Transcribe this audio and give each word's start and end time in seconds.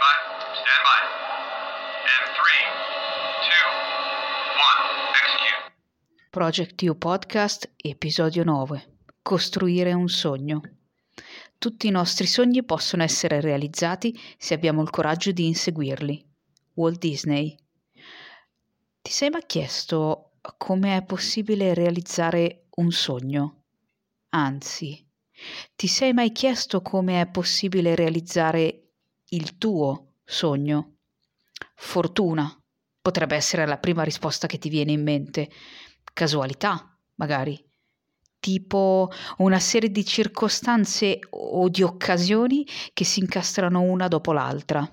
by. 0.00 0.16
Stand 0.60 0.82
by. 0.88 1.00
And 2.12 2.26
three, 2.38 2.64
two, 3.44 3.66
one. 4.68 4.80
Execute. 5.12 5.60
Project 6.30 6.82
U 6.82 6.94
Podcast, 6.96 7.68
episodio 7.76 8.42
9. 8.44 8.98
Costruire 9.22 9.92
un 9.92 10.08
sogno. 10.08 10.62
Tutti 11.58 11.86
i 11.86 11.90
nostri 11.90 12.26
sogni 12.26 12.64
possono 12.64 13.02
essere 13.02 13.42
realizzati 13.42 14.18
se 14.38 14.54
abbiamo 14.54 14.80
il 14.80 14.88
coraggio 14.88 15.32
di 15.32 15.46
inseguirli. 15.46 16.26
Walt 16.74 16.98
Disney. 16.98 17.54
Ti 19.02 19.10
sei 19.10 19.28
mai 19.28 19.44
chiesto 19.44 20.32
come 20.56 20.96
è 20.96 21.02
possibile 21.02 21.74
realizzare 21.74 22.68
un 22.76 22.90
sogno? 22.90 23.64
Anzi, 24.30 25.06
ti 25.76 25.86
sei 25.86 26.14
mai 26.14 26.32
chiesto 26.32 26.80
come 26.80 27.20
è 27.20 27.26
possibile 27.26 27.94
realizzare 27.94 28.89
il 29.30 29.58
tuo 29.58 30.14
sogno? 30.24 30.96
Fortuna 31.74 32.52
potrebbe 33.00 33.36
essere 33.36 33.66
la 33.66 33.78
prima 33.78 34.02
risposta 34.02 34.46
che 34.46 34.58
ti 34.58 34.68
viene 34.68 34.92
in 34.92 35.02
mente. 35.02 35.50
Casualità, 36.12 36.96
magari. 37.16 37.62
Tipo 38.38 39.10
una 39.38 39.58
serie 39.58 39.90
di 39.90 40.04
circostanze 40.04 41.18
o 41.30 41.68
di 41.68 41.82
occasioni 41.82 42.66
che 42.92 43.04
si 43.04 43.20
incastrano 43.20 43.82
una 43.82 44.08
dopo 44.08 44.32
l'altra. 44.32 44.88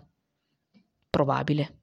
Probabile. 1.10 1.82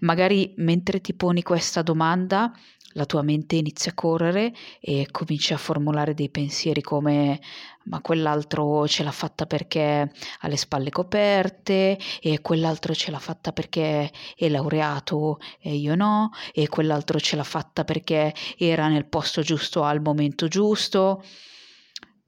Magari 0.00 0.54
mentre 0.58 1.00
ti 1.00 1.14
poni 1.14 1.42
questa 1.42 1.82
domanda 1.82 2.52
la 2.94 3.06
tua 3.06 3.22
mente 3.22 3.56
inizia 3.56 3.92
a 3.92 3.94
correre 3.94 4.52
e 4.80 5.08
cominci 5.10 5.52
a 5.52 5.58
formulare 5.58 6.14
dei 6.14 6.30
pensieri 6.30 6.80
come 6.80 7.40
ma 7.84 8.00
quell'altro 8.00 8.86
ce 8.88 9.02
l'ha 9.02 9.10
fatta 9.10 9.46
perché 9.46 10.10
ha 10.40 10.48
le 10.48 10.56
spalle 10.56 10.90
coperte 10.90 11.98
e 12.20 12.40
quell'altro 12.40 12.94
ce 12.94 13.10
l'ha 13.10 13.18
fatta 13.18 13.52
perché 13.52 14.10
è 14.36 14.48
laureato 14.48 15.38
e 15.60 15.74
io 15.74 15.94
no 15.94 16.30
e 16.52 16.68
quell'altro 16.68 17.18
ce 17.18 17.36
l'ha 17.36 17.44
fatta 17.44 17.84
perché 17.84 18.34
era 18.56 18.88
nel 18.88 19.06
posto 19.06 19.42
giusto 19.42 19.82
al 19.82 20.00
momento 20.00 20.48
giusto. 20.48 21.22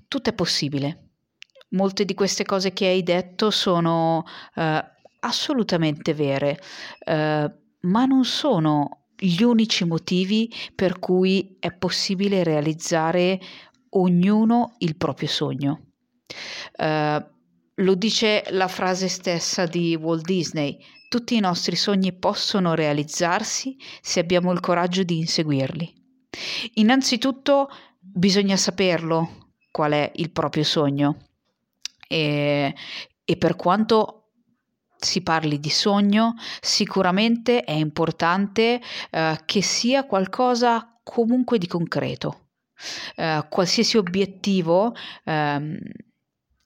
Tutto 0.09 0.31
è 0.31 0.35
possibile. 0.35 1.03
Molte 1.71 2.05
di 2.05 2.15
queste 2.15 2.45
cose 2.45 2.73
che 2.73 2.87
hai 2.87 3.03
detto 3.03 3.51
sono 3.51 4.25
uh, 4.55 4.63
assolutamente 5.21 6.15
vere, 6.15 6.61
uh, 7.07 7.51
ma 7.81 8.05
non 8.05 8.25
sono 8.25 9.06
gli 9.19 9.43
unici 9.43 9.85
motivi 9.85 10.53
per 10.75 10.99
cui 10.99 11.57
è 11.59 11.73
possibile 11.73 12.45
realizzare 12.45 13.41
ognuno 13.91 14.75
il 14.79 14.97
proprio 14.97 15.29
sogno. 15.29 15.87
Uh, 16.77 17.25
lo 17.77 17.95
dice 17.95 18.45
la 18.51 18.69
frase 18.69 19.09
stessa 19.09 19.67
di 19.67 19.95
Walt 19.95 20.25
Disney, 20.25 20.79
tutti 21.09 21.37
i 21.37 21.41
nostri 21.41 21.77
sogni 21.77 22.13
possono 22.13 22.75
realizzarsi 22.75 23.77
se 24.01 24.21
abbiamo 24.21 24.53
il 24.53 24.61
coraggio 24.61 25.03
di 25.03 25.19
inseguirli. 25.19 25.95
Innanzitutto 26.75 27.69
bisogna 27.99 28.57
saperlo 28.57 29.53
qual 29.71 29.93
è 29.93 30.11
il 30.17 30.31
proprio 30.31 30.65
sogno 30.65 31.17
e, 32.09 32.75
e 33.25 33.37
per 33.37 33.57
quanto 33.57 34.16
si 35.07 35.23
parli 35.23 35.59
di 35.59 35.71
sogno, 35.71 36.35
sicuramente 36.61 37.63
è 37.63 37.73
importante 37.73 38.81
eh, 39.11 39.41
che 39.45 39.63
sia 39.63 40.05
qualcosa 40.05 40.99
comunque 41.03 41.59
di 41.59 41.67
concreto. 41.67 42.49
Eh, 43.15 43.47
qualsiasi 43.49 43.97
obiettivo 43.97 44.95
ehm, 45.25 45.79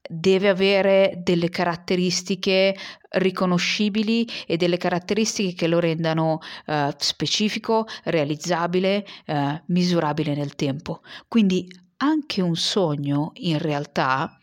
deve 0.08 0.48
avere 0.48 1.20
delle 1.22 1.50
caratteristiche 1.50 2.77
riconoscibili 3.10 4.27
e 4.47 4.56
delle 4.56 4.77
caratteristiche 4.77 5.54
che 5.54 5.69
lo 5.69 5.78
rendano 5.78 6.41
eh, 6.66 6.92
specifico, 6.98 7.86
realizzabile, 8.04 9.06
eh, 9.26 9.62
misurabile 9.66 10.34
nel 10.34 10.56
tempo. 10.56 11.03
Quindi 11.28 11.69
anche 11.98 12.41
un 12.41 12.56
sogno 12.56 13.32
in 13.34 13.59
realtà 13.59 14.37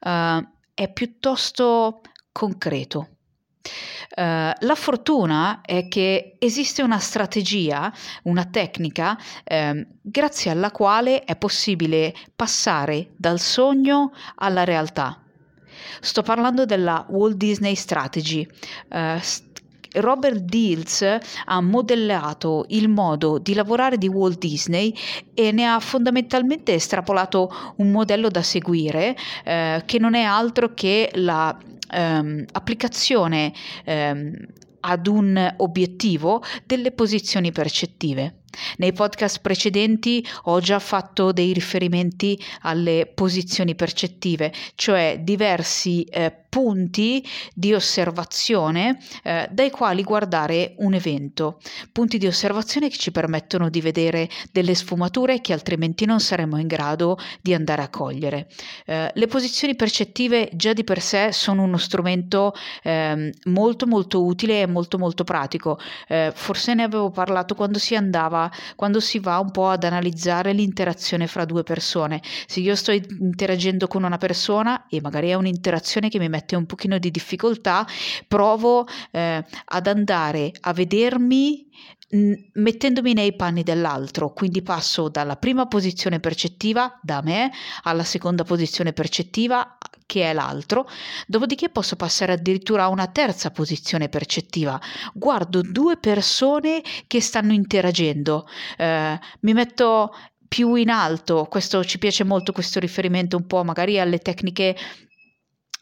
eh, 0.00 0.48
è 0.74 0.92
piuttosto 0.92 2.02
concreto. 2.30 3.17
Uh, 4.16 4.52
la 4.58 4.74
fortuna 4.74 5.60
è 5.62 5.86
che 5.88 6.36
esiste 6.38 6.82
una 6.82 6.98
strategia, 6.98 7.92
una 8.24 8.44
tecnica, 8.46 9.16
eh, 9.44 9.86
grazie 10.00 10.50
alla 10.50 10.70
quale 10.70 11.24
è 11.24 11.36
possibile 11.36 12.14
passare 12.34 13.10
dal 13.16 13.38
sogno 13.38 14.12
alla 14.36 14.64
realtà. 14.64 15.22
Sto 16.00 16.22
parlando 16.22 16.64
della 16.64 17.06
Walt 17.08 17.36
Disney 17.36 17.74
Strategy. 17.74 18.46
Uh, 18.90 19.18
Robert 19.94 20.40
Diels 20.40 21.04
ha 21.44 21.60
modellato 21.60 22.66
il 22.68 22.88
modo 22.88 23.38
di 23.38 23.54
lavorare 23.54 23.98
di 23.98 24.08
Walt 24.08 24.38
Disney 24.38 24.94
e 25.34 25.52
ne 25.52 25.66
ha 25.66 25.80
fondamentalmente 25.80 26.74
estrapolato 26.74 27.50
un 27.76 27.90
modello 27.90 28.28
da 28.28 28.42
seguire 28.42 29.16
eh, 29.44 29.82
che 29.84 29.98
non 29.98 30.14
è 30.14 30.22
altro 30.22 30.74
che 30.74 31.10
la 31.14 31.56
ehm, 31.90 32.44
ehm, 33.84 34.34
ad 34.80 35.06
un 35.06 35.54
obiettivo 35.56 36.42
delle 36.64 36.92
posizioni 36.92 37.50
percettive. 37.52 38.34
Nei 38.78 38.92
podcast 38.92 39.40
precedenti 39.40 40.24
ho 40.44 40.60
già 40.60 40.78
fatto 40.78 41.32
dei 41.32 41.52
riferimenti 41.52 42.40
alle 42.62 43.10
posizioni 43.12 43.74
percettive, 43.74 44.52
cioè 44.74 45.20
diversi 45.22 46.02
eh, 46.04 46.34
punti 46.48 47.24
di 47.54 47.74
osservazione 47.74 48.98
eh, 49.22 49.48
dai 49.50 49.70
quali 49.70 50.02
guardare 50.02 50.74
un 50.78 50.94
evento, 50.94 51.60
punti 51.92 52.18
di 52.18 52.26
osservazione 52.26 52.88
che 52.88 52.96
ci 52.96 53.12
permettono 53.12 53.68
di 53.68 53.80
vedere 53.80 54.28
delle 54.50 54.74
sfumature 54.74 55.40
che 55.40 55.52
altrimenti 55.52 56.06
non 56.06 56.20
saremmo 56.20 56.58
in 56.58 56.66
grado 56.66 57.18
di 57.40 57.54
andare 57.54 57.82
a 57.82 57.88
cogliere. 57.88 58.48
Eh, 58.86 59.10
le 59.12 59.26
posizioni 59.26 59.76
percettive 59.76 60.48
già 60.54 60.72
di 60.72 60.84
per 60.84 61.00
sé 61.00 61.32
sono 61.32 61.62
uno 61.62 61.76
strumento 61.76 62.54
ehm, 62.82 63.30
molto 63.44 63.86
molto 63.86 64.24
utile 64.24 64.62
e 64.62 64.66
molto 64.66 64.98
molto 64.98 65.24
pratico. 65.24 65.78
Eh, 66.08 66.32
forse 66.34 66.74
ne 66.74 66.84
avevo 66.84 67.10
parlato 67.10 67.54
quando 67.54 67.78
si 67.78 67.94
andava, 67.94 68.50
quando 68.74 69.00
si 69.00 69.18
va 69.18 69.38
un 69.38 69.50
po' 69.50 69.68
ad 69.68 69.84
analizzare 69.84 70.52
l'interazione 70.52 71.26
fra 71.26 71.44
due 71.44 71.62
persone. 71.62 72.22
Se 72.46 72.60
io 72.60 72.74
sto 72.74 72.92
interagendo 72.92 73.86
con 73.86 74.04
una 74.04 74.18
persona 74.18 74.86
e 74.88 75.00
magari 75.00 75.28
è 75.28 75.34
un'interazione 75.34 76.08
che 76.08 76.18
mi 76.18 76.28
mette 76.28 76.37
mette 76.38 76.56
un 76.56 76.66
pochino 76.66 76.98
di 76.98 77.10
difficoltà, 77.10 77.86
provo 78.26 78.86
eh, 79.10 79.44
ad 79.64 79.86
andare 79.86 80.52
a 80.60 80.72
vedermi 80.72 81.66
mettendomi 82.54 83.12
nei 83.12 83.36
panni 83.36 83.62
dell'altro, 83.62 84.32
quindi 84.32 84.62
passo 84.62 85.10
dalla 85.10 85.36
prima 85.36 85.66
posizione 85.66 86.20
percettiva 86.20 86.98
da 87.02 87.20
me 87.22 87.50
alla 87.82 88.04
seconda 88.04 88.44
posizione 88.44 88.94
percettiva 88.94 89.76
che 90.06 90.22
è 90.30 90.32
l'altro, 90.32 90.88
dopodiché 91.26 91.68
posso 91.68 91.96
passare 91.96 92.32
addirittura 92.32 92.84
a 92.84 92.88
una 92.88 93.08
terza 93.08 93.50
posizione 93.50 94.08
percettiva. 94.08 94.80
Guardo 95.12 95.60
due 95.60 95.98
persone 95.98 96.82
che 97.06 97.20
stanno 97.20 97.52
interagendo, 97.52 98.46
eh, 98.78 99.18
mi 99.40 99.52
metto 99.52 100.14
più 100.48 100.76
in 100.76 100.88
alto, 100.88 101.44
questo 101.44 101.84
ci 101.84 101.98
piace 101.98 102.24
molto 102.24 102.52
questo 102.52 102.80
riferimento 102.80 103.36
un 103.36 103.46
po' 103.46 103.62
magari 103.64 104.00
alle 104.00 104.18
tecniche 104.18 104.74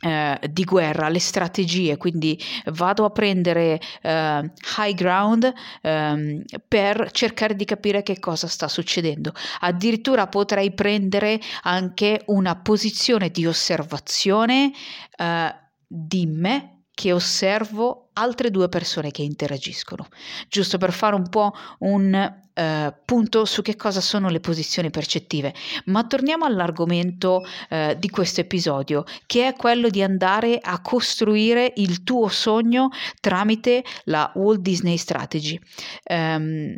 eh, 0.01 0.39
di 0.51 0.65
guerra, 0.65 1.09
le 1.09 1.19
strategie, 1.19 1.97
quindi 1.97 2.39
vado 2.67 3.05
a 3.05 3.11
prendere 3.11 3.81
eh, 4.03 4.51
high 4.79 4.95
ground 4.95 5.53
ehm, 5.83 6.43
per 6.69 7.11
cercare 7.13 7.57
di 7.57 7.65
capire 7.65 8.03
che 8.03 8.19
cosa 8.19 8.47
sta 8.47 8.69
succedendo. 8.69 9.33
Addirittura 9.61 10.27
potrei 10.27 10.73
prendere 10.73 11.41
anche 11.63 12.23
una 12.27 12.57
posizione 12.57 13.31
di 13.31 13.47
osservazione 13.47 14.73
eh, 15.17 15.55
di 15.87 16.27
me 16.27 16.76
che 16.97 17.13
osservo 17.13 18.09
altre 18.15 18.51
due 18.51 18.71
persone 18.71 19.11
che 19.11 19.21
interagiscono, 19.21 20.09
giusto 20.49 20.79
per 20.79 20.93
fare 20.93 21.15
un 21.15 21.29
po' 21.29 21.53
un 21.81 22.45
Uh, 22.57 22.91
punto 23.05 23.45
su 23.45 23.61
che 23.61 23.77
cosa 23.77 24.01
sono 24.01 24.31
le 24.31 24.41
posizioni 24.41 24.89
percettive. 24.89 25.53
Ma 25.93 26.07
torniamo 26.07 26.47
all'argomento 26.47 27.45
uh, 27.69 27.93
di 27.99 28.09
questo 28.09 28.41
episodio, 28.41 29.05
che 29.27 29.49
è 29.49 29.53
quello 29.53 29.91
di 29.91 30.03
andare 30.03 30.59
a 30.59 30.81
costruire 30.81 31.75
il 31.77 32.03
tuo 32.03 32.29
sogno 32.29 32.89
tramite 33.21 33.85
la 34.05 34.33
Walt 34.37 34.61
Disney 34.61 34.97
Strategy. 34.97 35.61
Um, 36.09 36.75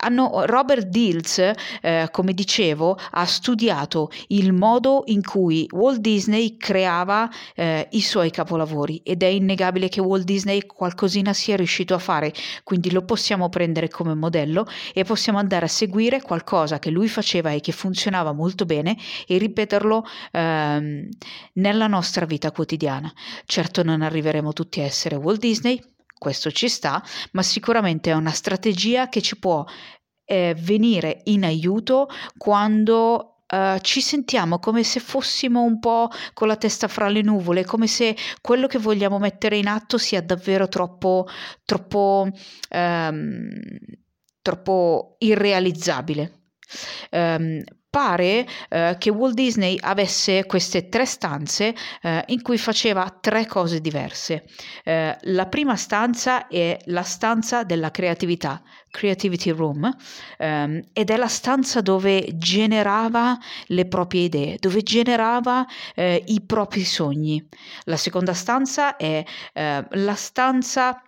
hanno, 0.00 0.44
Robert 0.46 0.86
Dills, 0.86 1.38
eh, 1.80 2.08
come 2.10 2.32
dicevo, 2.32 2.98
ha 3.10 3.24
studiato 3.26 4.10
il 4.28 4.52
modo 4.52 5.02
in 5.06 5.22
cui 5.22 5.66
Walt 5.70 6.00
Disney 6.00 6.56
creava 6.56 7.28
eh, 7.54 7.86
i 7.90 8.00
suoi 8.00 8.30
capolavori 8.30 9.00
ed 9.04 9.22
è 9.22 9.26
innegabile 9.26 9.88
che 9.88 10.00
Walt 10.00 10.24
Disney 10.24 10.66
qualcosina 10.66 11.32
sia 11.32 11.56
riuscito 11.56 11.94
a 11.94 11.98
fare, 11.98 12.32
quindi 12.64 12.90
lo 12.90 13.04
possiamo 13.04 13.48
prendere 13.48 13.88
come 13.88 14.14
modello 14.14 14.66
e 14.92 15.04
possiamo 15.04 15.38
andare 15.38 15.66
a 15.66 15.68
seguire 15.68 16.22
qualcosa 16.22 16.78
che 16.78 16.90
lui 16.90 17.08
faceva 17.08 17.50
e 17.50 17.60
che 17.60 17.72
funzionava 17.72 18.32
molto 18.32 18.64
bene 18.64 18.96
e 19.26 19.38
ripeterlo 19.38 20.04
ehm, 20.32 21.08
nella 21.54 21.86
nostra 21.86 22.24
vita 22.24 22.50
quotidiana. 22.52 23.12
Certo 23.44 23.82
non 23.82 24.02
arriveremo 24.02 24.52
tutti 24.52 24.80
a 24.80 24.84
essere 24.84 25.16
Walt 25.16 25.40
Disney, 25.40 25.80
questo 26.20 26.52
ci 26.52 26.68
sta, 26.68 27.02
ma 27.32 27.42
sicuramente 27.42 28.10
è 28.10 28.14
una 28.14 28.30
strategia 28.30 29.08
che 29.08 29.22
ci 29.22 29.38
può 29.38 29.64
eh, 30.26 30.54
venire 30.56 31.22
in 31.24 31.44
aiuto 31.44 32.08
quando 32.36 33.24
Uh, 33.50 33.80
ci 33.80 34.00
sentiamo 34.00 34.60
come 34.60 34.84
se 34.84 35.00
fossimo 35.00 35.62
un 35.62 35.80
po' 35.80 36.08
con 36.34 36.46
la 36.46 36.54
testa 36.54 36.86
fra 36.86 37.08
le 37.08 37.20
nuvole, 37.20 37.64
come 37.64 37.88
se 37.88 38.16
quello 38.40 38.68
che 38.68 38.78
vogliamo 38.78 39.18
mettere 39.18 39.56
in 39.56 39.66
atto 39.66 39.98
sia 39.98 40.22
davvero 40.22 40.68
troppo, 40.68 41.26
troppo, 41.64 42.28
um, 42.70 43.50
troppo 44.40 45.16
irrealizzabile. 45.18 46.42
Um, 47.10 47.60
pare 47.90 48.46
eh, 48.68 48.94
che 48.98 49.10
Walt 49.10 49.34
Disney 49.34 49.76
avesse 49.80 50.46
queste 50.46 50.88
tre 50.88 51.04
stanze 51.04 51.74
eh, 52.02 52.22
in 52.28 52.40
cui 52.40 52.56
faceva 52.56 53.12
tre 53.20 53.46
cose 53.46 53.80
diverse. 53.80 54.44
Eh, 54.84 55.16
la 55.20 55.46
prima 55.46 55.76
stanza 55.76 56.46
è 56.46 56.78
la 56.84 57.02
stanza 57.02 57.64
della 57.64 57.90
creatività, 57.90 58.62
Creativity 58.90 59.50
Room, 59.50 59.92
ehm, 60.38 60.80
ed 60.92 61.10
è 61.10 61.16
la 61.16 61.28
stanza 61.28 61.80
dove 61.80 62.28
generava 62.34 63.36
le 63.66 63.86
proprie 63.86 64.22
idee, 64.22 64.56
dove 64.60 64.82
generava 64.82 65.66
eh, 65.94 66.22
i 66.26 66.40
propri 66.42 66.84
sogni. 66.84 67.46
La 67.84 67.96
seconda 67.96 68.34
stanza 68.34 68.96
è 68.96 69.24
eh, 69.52 69.86
la 69.88 70.14
stanza 70.14 71.02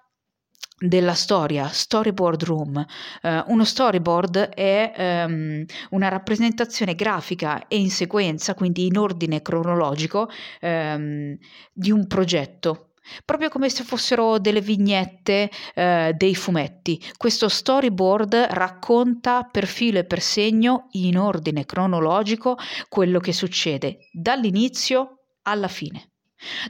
della 0.82 1.14
storia, 1.14 1.68
storyboard 1.68 2.42
room. 2.44 2.84
Uh, 3.22 3.42
uno 3.46 3.64
storyboard 3.64 4.48
è 4.48 5.26
um, 5.26 5.64
una 5.90 6.08
rappresentazione 6.08 6.94
grafica 6.94 7.68
e 7.68 7.78
in 7.78 7.90
sequenza, 7.90 8.54
quindi 8.54 8.86
in 8.86 8.98
ordine 8.98 9.42
cronologico, 9.42 10.28
um, 10.60 11.36
di 11.72 11.90
un 11.90 12.06
progetto. 12.06 12.88
Proprio 13.24 13.48
come 13.48 13.68
se 13.68 13.82
fossero 13.82 14.38
delle 14.38 14.60
vignette 14.60 15.50
uh, 15.74 16.12
dei 16.16 16.34
fumetti. 16.34 17.02
Questo 17.16 17.48
storyboard 17.48 18.34
racconta 18.50 19.42
per 19.42 19.66
filo 19.66 19.98
e 19.98 20.04
per 20.04 20.20
segno, 20.20 20.88
in 20.92 21.18
ordine 21.18 21.64
cronologico, 21.64 22.56
quello 22.88 23.18
che 23.18 23.32
succede 23.32 24.08
dall'inizio 24.12 25.18
alla 25.42 25.68
fine. 25.68 26.11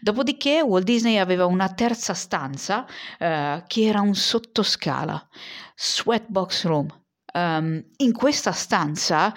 Dopodiché 0.00 0.60
Walt 0.60 0.84
Disney 0.84 1.18
aveva 1.18 1.46
una 1.46 1.72
terza 1.72 2.14
stanza 2.14 2.86
eh, 3.18 3.64
che 3.66 3.82
era 3.82 4.00
un 4.00 4.14
sottoscala, 4.14 5.28
Sweatbox 5.74 6.64
Room. 6.64 7.00
Um, 7.34 7.82
in 7.96 8.12
questa 8.12 8.52
stanza 8.52 9.34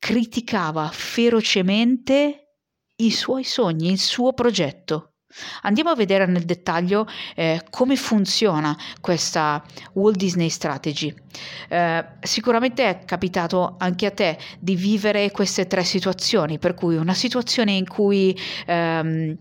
criticava 0.00 0.90
ferocemente 0.92 2.46
i 2.96 3.10
suoi 3.12 3.44
sogni, 3.44 3.92
il 3.92 4.00
suo 4.00 4.32
progetto. 4.32 5.15
Andiamo 5.62 5.90
a 5.90 5.94
vedere 5.94 6.26
nel 6.26 6.44
dettaglio 6.44 7.06
eh, 7.34 7.62
come 7.70 7.96
funziona 7.96 8.76
questa 9.00 9.62
Walt 9.92 10.16
Disney 10.16 10.48
Strategy. 10.48 11.14
Eh, 11.68 12.04
sicuramente 12.20 12.88
è 12.88 13.04
capitato 13.04 13.76
anche 13.78 14.06
a 14.06 14.10
te 14.10 14.38
di 14.58 14.76
vivere 14.76 15.30
queste 15.30 15.66
tre 15.66 15.84
situazioni, 15.84 16.58
per 16.58 16.74
cui 16.74 16.96
una 16.96 17.14
situazione 17.14 17.72
in 17.72 17.86
cui 17.86 18.36
ehm, 18.66 19.36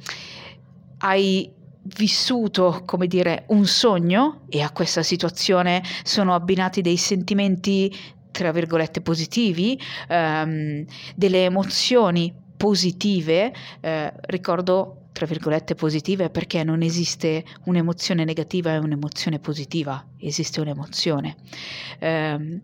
hai 0.99 1.51
vissuto, 1.97 2.81
come 2.85 3.07
dire, 3.07 3.45
un 3.49 3.65
sogno 3.65 4.41
e 4.49 4.61
a 4.61 4.71
questa 4.71 5.03
situazione 5.03 5.83
sono 6.03 6.33
abbinati 6.33 6.81
dei 6.81 6.97
sentimenti, 6.97 7.95
tra 8.31 8.51
virgolette, 8.51 9.01
positivi, 9.01 9.79
ehm, 10.07 10.83
delle 11.15 11.45
emozioni 11.45 12.43
positive. 12.57 13.53
Eh, 13.81 14.13
ricordo 14.27 15.05
tra 15.15 15.25
virgolette 15.25 15.75
positive 15.75 16.29
perché 16.29 16.61
non 16.65 16.81
esiste 16.81 17.45
un'emozione 17.67 18.25
negativa 18.25 18.73
e 18.73 18.79
un'emozione 18.79 19.39
positiva, 19.39 20.05
esiste 20.19 20.59
un'emozione. 20.59 21.37
Eh, 21.99 22.59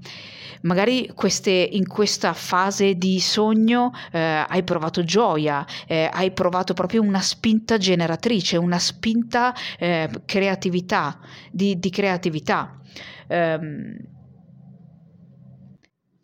magari 0.64 1.10
queste, 1.16 1.50
in 1.50 1.88
questa 1.88 2.34
fase 2.34 2.96
di 2.96 3.22
sogno 3.22 3.94
eh, 4.12 4.46
hai 4.46 4.64
provato 4.64 5.06
gioia, 5.06 5.66
eh, 5.88 6.10
hai 6.12 6.32
provato 6.32 6.74
proprio 6.74 7.02
una 7.02 7.22
spinta 7.22 7.78
generatrice, 7.78 8.58
una 8.58 8.80
spinta 8.80 9.56
eh, 9.80 10.10
creatività, 10.26 11.20
di, 11.50 11.80
di 11.80 11.90
creatività. 11.90 12.82
Ehm, 13.28 13.98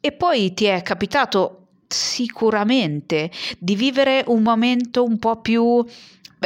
e 0.02 0.12
poi 0.12 0.54
ti 0.54 0.66
è 0.66 0.82
capitato 0.82 1.57
sicuramente 1.88 3.32
di 3.58 3.76
vivere 3.76 4.24
un 4.28 4.42
momento 4.42 5.04
un 5.04 5.18
po' 5.18 5.38
più 5.38 5.86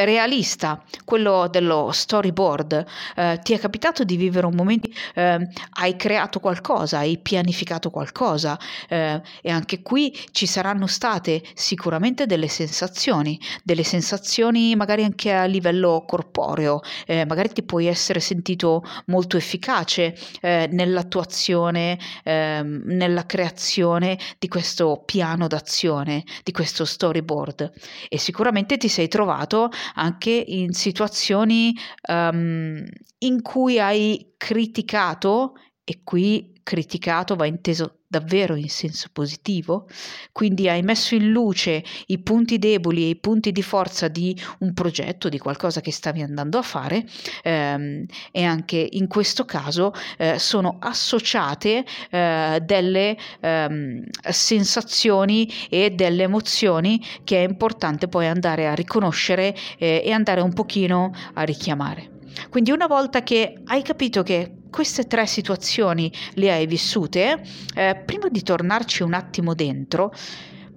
realista, 0.05 0.83
quello 1.05 1.47
dello 1.49 1.91
storyboard. 1.91 2.85
Eh, 3.15 3.39
ti 3.41 3.53
è 3.53 3.59
capitato 3.59 4.03
di 4.03 4.15
vivere 4.15 4.45
un 4.45 4.55
momento, 4.55 4.89
eh, 5.15 5.47
hai 5.79 5.95
creato 5.95 6.39
qualcosa, 6.39 6.99
hai 6.99 7.17
pianificato 7.17 7.89
qualcosa 7.89 8.59
eh, 8.87 9.21
e 9.41 9.49
anche 9.49 9.81
qui 9.81 10.17
ci 10.31 10.45
saranno 10.45 10.87
state 10.87 11.43
sicuramente 11.53 12.25
delle 12.25 12.47
sensazioni, 12.47 13.39
delle 13.63 13.83
sensazioni 13.83 14.75
magari 14.75 15.03
anche 15.03 15.31
a 15.33 15.45
livello 15.45 16.03
corporeo, 16.07 16.81
eh, 17.05 17.25
magari 17.25 17.51
ti 17.51 17.63
puoi 17.63 17.87
essere 17.87 18.19
sentito 18.19 18.83
molto 19.05 19.37
efficace 19.37 20.15
eh, 20.41 20.67
nell'attuazione, 20.71 21.97
ehm, 22.23 22.81
nella 22.85 23.25
creazione 23.25 24.17
di 24.39 24.47
questo 24.47 25.03
piano 25.05 25.47
d'azione, 25.47 26.23
di 26.43 26.51
questo 26.51 26.85
storyboard 26.85 27.71
e 28.09 28.17
sicuramente 28.17 28.77
ti 28.77 28.87
sei 28.87 29.07
trovato 29.07 29.69
anche 29.95 30.31
in 30.31 30.73
situazioni 30.73 31.73
um, 32.07 32.83
in 33.19 33.41
cui 33.41 33.79
hai 33.79 34.33
criticato, 34.37 35.53
e 35.83 36.01
qui 36.03 36.59
criticato 36.63 37.35
va 37.35 37.45
inteso 37.45 38.00
davvero 38.11 38.55
in 38.55 38.67
senso 38.67 39.07
positivo, 39.13 39.87
quindi 40.33 40.67
hai 40.67 40.81
messo 40.81 41.15
in 41.15 41.31
luce 41.31 41.81
i 42.07 42.19
punti 42.19 42.59
deboli 42.59 43.05
e 43.05 43.07
i 43.07 43.15
punti 43.15 43.53
di 43.53 43.63
forza 43.63 44.09
di 44.09 44.37
un 44.59 44.73
progetto, 44.73 45.29
di 45.29 45.37
qualcosa 45.37 45.79
che 45.79 45.93
stavi 45.93 46.21
andando 46.21 46.57
a 46.57 46.61
fare 46.61 47.05
ehm, 47.41 48.05
e 48.33 48.43
anche 48.43 48.85
in 48.91 49.07
questo 49.07 49.45
caso 49.45 49.93
eh, 50.17 50.37
sono 50.39 50.75
associate 50.81 51.85
eh, 52.09 52.59
delle 52.61 53.17
ehm, 53.39 54.03
sensazioni 54.29 55.49
e 55.69 55.91
delle 55.91 56.23
emozioni 56.23 57.01
che 57.23 57.45
è 57.45 57.47
importante 57.47 58.09
poi 58.09 58.27
andare 58.27 58.67
a 58.67 58.73
riconoscere 58.73 59.55
eh, 59.77 60.01
e 60.03 60.11
andare 60.11 60.41
un 60.41 60.51
pochino 60.51 61.13
a 61.33 61.43
richiamare. 61.43 62.19
Quindi 62.49 62.71
una 62.71 62.87
volta 62.87 63.23
che 63.23 63.61
hai 63.65 63.81
capito 63.81 64.23
che 64.23 64.55
queste 64.69 65.05
tre 65.05 65.25
situazioni 65.27 66.11
le 66.35 66.51
hai 66.51 66.65
vissute, 66.65 67.41
eh, 67.75 68.01
prima 68.05 68.29
di 68.29 68.41
tornarci 68.41 69.03
un 69.03 69.13
attimo 69.13 69.53
dentro, 69.53 70.13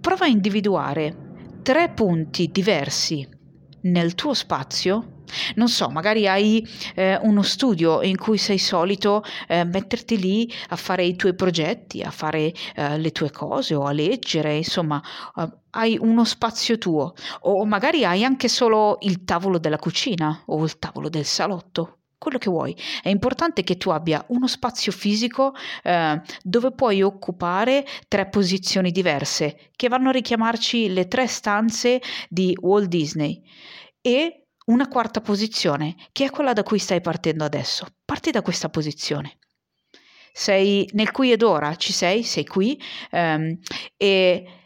prova 0.01 0.25
a 0.25 0.29
individuare 0.29 1.17
tre 1.63 1.91
punti 1.91 2.51
diversi 2.51 3.27
nel 3.85 4.15
tuo 4.15 4.35
spazio? 4.35 5.23
Non 5.57 5.69
so, 5.69 5.89
magari 5.89 6.29
hai 6.29 6.67
eh, 6.95 7.19
uno 7.23 7.43
studio 7.43 8.03
in 8.03 8.17
cui 8.17 8.39
sei 8.39 8.59
solito 8.59 9.23
eh, 9.49 9.65
metterti 9.65 10.19
lì 10.19 10.53
a 10.69 10.77
fare 10.77 11.05
i 11.05 11.17
tuoi 11.17 11.35
progetti, 11.35 12.03
a 12.03 12.11
fare 12.11 12.53
eh, 12.75 12.99
le 12.99 13.11
tue 13.11 13.31
cose 13.31 13.75
o 13.75 13.85
a 13.85 13.93
leggere, 13.93 14.57
insomma, 14.57 15.03
eh, 15.37 15.49
hai 15.71 15.99
uno 16.01 16.25
spazio 16.25 16.79
tuo. 16.79 17.15
O 17.43 17.65
magari 17.65 18.05
hai 18.05 18.25
anche 18.25 18.49
solo 18.49 18.99
il 19.01 19.25
tavolo 19.25 19.59
della 19.59 19.79
cucina 19.79 20.43
o 20.47 20.63
il 20.65 20.79
tavolo 20.79 21.09
del 21.09 21.25
salotto 21.25 21.99
quello 22.25 22.39
che 22.39 22.51
vuoi. 22.51 22.77
È 23.03 23.09
importante 23.09 23.63
che 23.63 23.77
tu 23.77 23.91
abbia 23.91 24.25
uno 24.29 24.49
spazio 24.49 24.91
fisico 24.91 25.55
eh, 25.83 26.21
dove 26.43 26.73
puoi 26.73 27.03
occupare 27.03 27.87
tre 28.09 28.29
posizioni 28.29 28.91
diverse, 28.91 29.71
che 29.77 29.89
vanno 29.89 30.09
a 30.09 30.13
richiamarci 30.13 30.93
le 30.93 31.07
tre 31.07 31.27
stanze 31.27 32.01
di 32.29 32.57
Walt 32.61 32.89
Disney. 32.89 33.43
E 34.01 34.47
una 34.67 34.89
quarta 34.89 35.21
posizione, 35.21 35.95
che 36.13 36.25
è 36.25 36.31
quella 36.31 36.55
da 36.55 36.63
cui 36.63 36.79
stai 36.79 37.01
partendo 37.01 37.45
adesso. 37.45 37.87
Parti 38.05 38.31
da 38.31 38.43
questa 38.43 38.71
posizione. 38.71 39.39
Sei 40.33 40.89
nel 40.95 41.13
qui 41.13 41.31
ed 41.31 41.43
ora, 41.43 41.77
ci 41.77 41.93
sei, 41.93 42.25
sei 42.25 42.45
qui 42.45 42.81
ehm, 43.11 43.57
e 43.97 44.64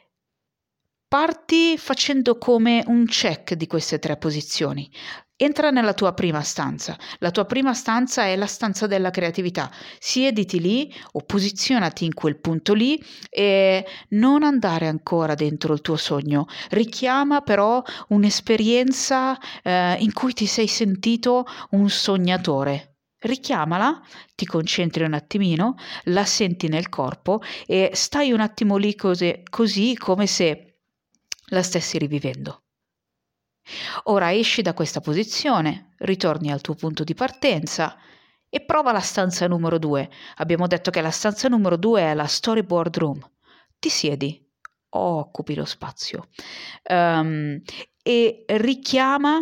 Parti 1.08 1.78
facendo 1.78 2.36
come 2.36 2.84
un 2.86 3.06
check 3.06 3.54
di 3.54 3.66
queste 3.66 3.98
tre 3.98 4.18
posizioni. 4.18 4.90
Entra 5.36 5.70
nella 5.70 5.94
tua 5.94 6.12
prima 6.12 6.42
stanza. 6.42 6.98
La 7.20 7.30
tua 7.30 7.46
prima 7.46 7.72
stanza 7.72 8.24
è 8.24 8.36
la 8.36 8.44
stanza 8.44 8.86
della 8.86 9.08
creatività. 9.08 9.72
Siediti 9.98 10.60
lì 10.60 10.94
o 11.12 11.22
posizionati 11.22 12.04
in 12.04 12.12
quel 12.12 12.38
punto 12.38 12.74
lì 12.74 13.02
e 13.30 13.86
non 14.10 14.42
andare 14.42 14.86
ancora 14.86 15.34
dentro 15.34 15.72
il 15.72 15.80
tuo 15.80 15.96
sogno. 15.96 16.44
Richiama 16.68 17.40
però 17.40 17.82
un'esperienza 18.08 19.38
eh, 19.62 19.96
in 20.00 20.12
cui 20.12 20.34
ti 20.34 20.44
sei 20.44 20.66
sentito 20.66 21.46
un 21.70 21.88
sognatore. 21.88 22.96
Richiamala, 23.20 24.02
ti 24.34 24.44
concentri 24.44 25.04
un 25.04 25.14
attimino, 25.14 25.76
la 26.04 26.26
senti 26.26 26.68
nel 26.68 26.90
corpo 26.90 27.40
e 27.66 27.92
stai 27.94 28.30
un 28.30 28.40
attimo 28.40 28.76
lì 28.76 28.94
così, 28.94 29.42
così 29.48 29.96
come 29.96 30.26
se 30.26 30.67
la 31.48 31.62
stessi 31.62 31.98
rivivendo. 31.98 32.62
Ora 34.04 34.32
esci 34.32 34.62
da 34.62 34.72
questa 34.72 35.00
posizione, 35.00 35.94
ritorni 35.98 36.50
al 36.50 36.60
tuo 36.60 36.74
punto 36.74 37.04
di 37.04 37.14
partenza 37.14 37.96
e 38.48 38.64
prova 38.64 38.92
la 38.92 39.00
stanza 39.00 39.46
numero 39.46 39.78
2. 39.78 40.10
Abbiamo 40.36 40.66
detto 40.66 40.90
che 40.90 41.02
la 41.02 41.10
stanza 41.10 41.48
numero 41.48 41.76
2 41.76 42.00
è 42.00 42.14
la 42.14 42.26
storyboard 42.26 42.96
room. 42.96 43.30
Ti 43.78 43.88
siedi, 43.90 44.48
occupi 44.90 45.54
lo 45.54 45.64
spazio 45.64 46.28
um, 46.90 47.60
e 48.02 48.44
richiama 48.46 49.38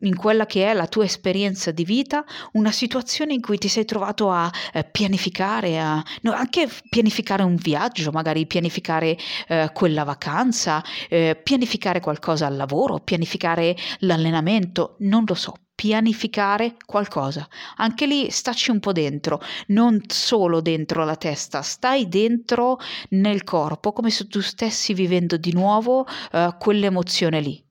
in 0.00 0.16
quella 0.16 0.46
che 0.46 0.68
è 0.68 0.74
la 0.74 0.86
tua 0.86 1.04
esperienza 1.04 1.70
di 1.70 1.84
vita, 1.84 2.24
una 2.52 2.72
situazione 2.72 3.32
in 3.32 3.40
cui 3.40 3.58
ti 3.58 3.68
sei 3.68 3.84
trovato 3.84 4.30
a 4.30 4.50
eh, 4.72 4.84
pianificare, 4.84 5.78
a, 5.78 6.02
no, 6.22 6.32
anche 6.32 6.68
pianificare 6.88 7.42
un 7.42 7.56
viaggio, 7.56 8.10
magari 8.10 8.46
pianificare 8.46 9.16
eh, 9.48 9.70
quella 9.72 10.04
vacanza, 10.04 10.82
eh, 11.08 11.40
pianificare 11.42 12.00
qualcosa 12.00 12.46
al 12.46 12.56
lavoro, 12.56 12.98
pianificare 12.98 13.76
l'allenamento, 14.00 14.96
non 15.00 15.24
lo 15.26 15.34
so, 15.34 15.54
pianificare 15.74 16.76
qualcosa. 16.84 17.46
Anche 17.76 18.06
lì 18.06 18.30
staci 18.30 18.70
un 18.70 18.80
po' 18.80 18.92
dentro, 18.92 19.40
non 19.68 20.00
solo 20.08 20.60
dentro 20.60 21.04
la 21.04 21.16
testa, 21.16 21.62
stai 21.62 22.08
dentro 22.08 22.78
nel 23.10 23.44
corpo, 23.44 23.92
come 23.92 24.10
se 24.10 24.26
tu 24.26 24.40
stessi 24.40 24.94
vivendo 24.94 25.36
di 25.36 25.52
nuovo 25.52 26.06
eh, 26.32 26.54
quell'emozione 26.58 27.40
lì. 27.40 27.64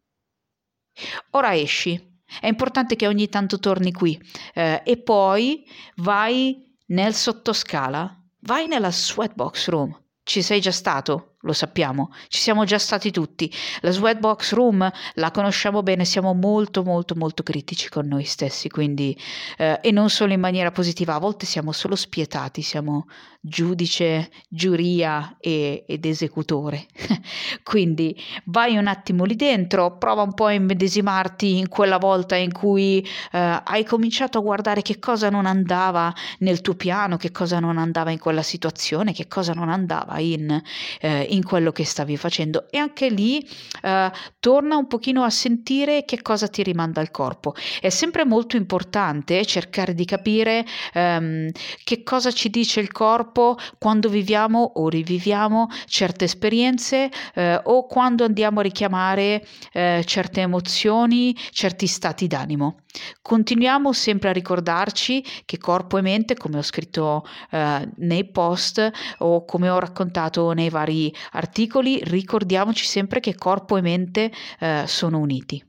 Ora 1.31 1.55
esci, 1.55 2.13
è 2.39 2.47
importante 2.47 2.95
che 2.95 3.07
ogni 3.07 3.29
tanto 3.29 3.59
torni 3.59 3.91
qui 3.91 4.19
eh, 4.53 4.81
e 4.83 4.97
poi 4.97 5.65
vai 5.97 6.75
nel 6.87 7.13
sottoscala, 7.13 8.21
vai 8.41 8.67
nella 8.67 8.91
sweatbox 8.91 9.67
room. 9.69 9.99
Ci 10.23 10.41
sei 10.41 10.59
già 10.59 10.71
stato? 10.71 11.35
lo 11.45 11.53
sappiamo, 11.53 12.11
ci 12.27 12.41
siamo 12.41 12.65
già 12.65 12.77
stati 12.77 13.11
tutti. 13.11 13.51
La 13.81 13.91
Sweatbox 13.91 14.53
Room 14.53 14.91
la 15.13 15.31
conosciamo 15.31 15.83
bene, 15.83 16.03
siamo 16.03 16.33
molto 16.33 16.83
molto 16.83 17.15
molto 17.15 17.43
critici 17.43 17.87
con 17.89 18.07
noi 18.07 18.25
stessi, 18.25 18.67
quindi 18.67 19.17
eh, 19.57 19.79
e 19.81 19.91
non 19.91 20.09
solo 20.09 20.33
in 20.33 20.39
maniera 20.39 20.71
positiva, 20.71 21.13
a 21.13 21.19
volte 21.19 21.45
siamo 21.45 21.71
solo 21.71 21.95
spietati, 21.95 22.61
siamo 22.61 23.07
giudice, 23.47 24.31
giuria 24.49 25.37
e, 25.39 25.83
ed 25.87 26.05
esecutore. 26.05 26.87
quindi 27.63 28.19
vai 28.45 28.75
un 28.75 28.87
attimo 28.87 29.23
lì 29.23 29.35
dentro, 29.35 29.97
prova 29.97 30.23
un 30.23 30.33
po' 30.33 30.45
a 30.45 30.53
immedesimarti 30.53 31.57
in 31.57 31.69
quella 31.69 31.97
volta 31.97 32.35
in 32.35 32.51
cui 32.51 33.05
eh, 33.31 33.61
hai 33.63 33.83
cominciato 33.85 34.39
a 34.39 34.41
guardare 34.41 34.81
che 34.81 34.97
cosa 34.97 35.29
non 35.29 35.45
andava 35.45 36.13
nel 36.39 36.61
tuo 36.61 36.73
piano, 36.73 37.17
che 37.17 37.31
cosa 37.31 37.59
non 37.59 37.77
andava 37.77 38.09
in 38.09 38.19
quella 38.19 38.41
situazione, 38.41 39.13
che 39.13 39.27
cosa 39.27 39.53
non 39.53 39.69
andava 39.69 40.17
in, 40.19 40.59
eh, 40.99 41.27
in 41.29 41.43
quello 41.43 41.71
che 41.71 41.85
stavi 41.85 42.17
facendo 42.17 42.67
e 42.71 42.79
anche 42.79 43.09
lì 43.09 43.47
eh, 43.81 44.11
torna 44.39 44.75
un 44.75 44.87
pochino 44.87 45.23
a 45.23 45.29
sentire 45.29 46.03
che 46.05 46.21
cosa 46.23 46.47
ti 46.47 46.63
rimanda 46.63 47.01
il 47.01 47.11
corpo. 47.11 47.53
È 47.79 47.89
sempre 47.89 48.25
molto 48.25 48.55
importante 48.55 49.45
cercare 49.45 49.93
di 49.93 50.05
capire 50.05 50.65
ehm, 50.93 51.51
che 51.83 52.01
cosa 52.03 52.31
ci 52.31 52.49
dice 52.49 52.79
il 52.79 52.91
corpo 52.91 53.34
quando 53.77 54.07
viviamo 54.09 54.71
o 54.75 54.87
riviviamo 54.87 55.67
certe 55.85 56.25
esperienze 56.25 57.11
eh, 57.33 57.59
o 57.61 57.85
quando 57.85 58.23
andiamo 58.23 58.59
a 58.59 58.63
richiamare 58.63 59.45
eh, 59.73 60.03
certe 60.05 60.41
emozioni, 60.41 61.35
certi 61.51 61.87
stati 61.87 62.27
d'animo. 62.27 62.77
Continuiamo 63.21 63.91
sempre 63.91 64.29
a 64.29 64.33
ricordarci 64.33 65.23
che 65.43 65.57
corpo 65.57 65.97
e 65.97 66.01
mente, 66.01 66.35
come 66.35 66.59
ho 66.59 66.61
scritto 66.61 67.25
eh, 67.51 67.89
nei 67.97 68.29
post 68.31 68.91
o 69.19 69.43
come 69.43 69.69
ho 69.69 69.79
raccontato 69.79 70.51
nei 70.53 70.69
vari 70.69 71.13
articoli, 71.31 71.99
ricordiamoci 72.03 72.85
sempre 72.85 73.19
che 73.19 73.35
corpo 73.35 73.75
e 73.77 73.81
mente 73.81 74.31
eh, 74.59 74.83
sono 74.87 75.19
uniti. 75.19 75.63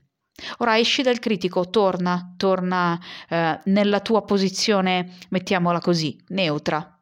Ora 0.59 0.77
esci 0.77 1.01
dal 1.01 1.19
critico, 1.19 1.69
torna, 1.69 2.33
torna 2.37 2.99
eh, 3.27 3.59
nella 3.65 3.99
tua 4.01 4.23
posizione, 4.23 5.15
mettiamola 5.29 5.79
così, 5.79 6.15
neutra. 6.27 6.96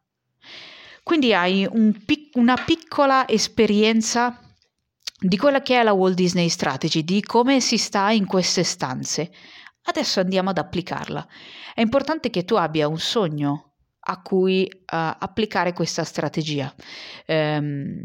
Quindi 1.05 1.35
hai 1.35 1.67
un 1.69 2.03
pic- 2.03 2.35
una 2.35 2.55
piccola 2.55 3.27
esperienza 3.27 4.39
di 5.19 5.37
quella 5.37 5.61
che 5.61 5.79
è 5.79 5.83
la 5.83 5.93
Walt 5.93 6.15
Disney 6.15 6.49
Strategy, 6.49 7.03
di 7.03 7.21
come 7.21 7.59
si 7.59 7.77
sta 7.77 8.09
in 8.09 8.25
queste 8.25 8.63
stanze. 8.63 9.31
Adesso 9.83 10.19
andiamo 10.19 10.49
ad 10.49 10.57
applicarla. 10.57 11.27
È 11.75 11.81
importante 11.81 12.31
che 12.31 12.43
tu 12.43 12.55
abbia 12.55 12.87
un 12.87 12.97
sogno 12.97 13.73
a 13.99 14.19
cui 14.23 14.67
uh, 14.67 14.79
applicare 14.87 15.73
questa 15.73 16.03
strategia. 16.03 16.73
Um, 17.27 18.01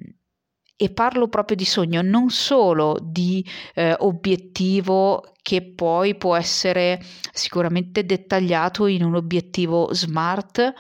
e 0.77 0.91
parlo 0.91 1.29
proprio 1.29 1.57
di 1.57 1.65
sogno, 1.65 2.03
non 2.03 2.29
solo 2.29 2.99
di 3.03 3.47
eh, 3.75 3.95
obiettivo 3.99 5.35
che 5.43 5.63
poi 5.63 6.17
può 6.17 6.37
essere 6.37 7.03
sicuramente 7.33 8.05
dettagliato 8.05 8.87
in 8.87 9.05
un 9.05 9.15
obiettivo 9.15 9.93
smart, 9.93 10.75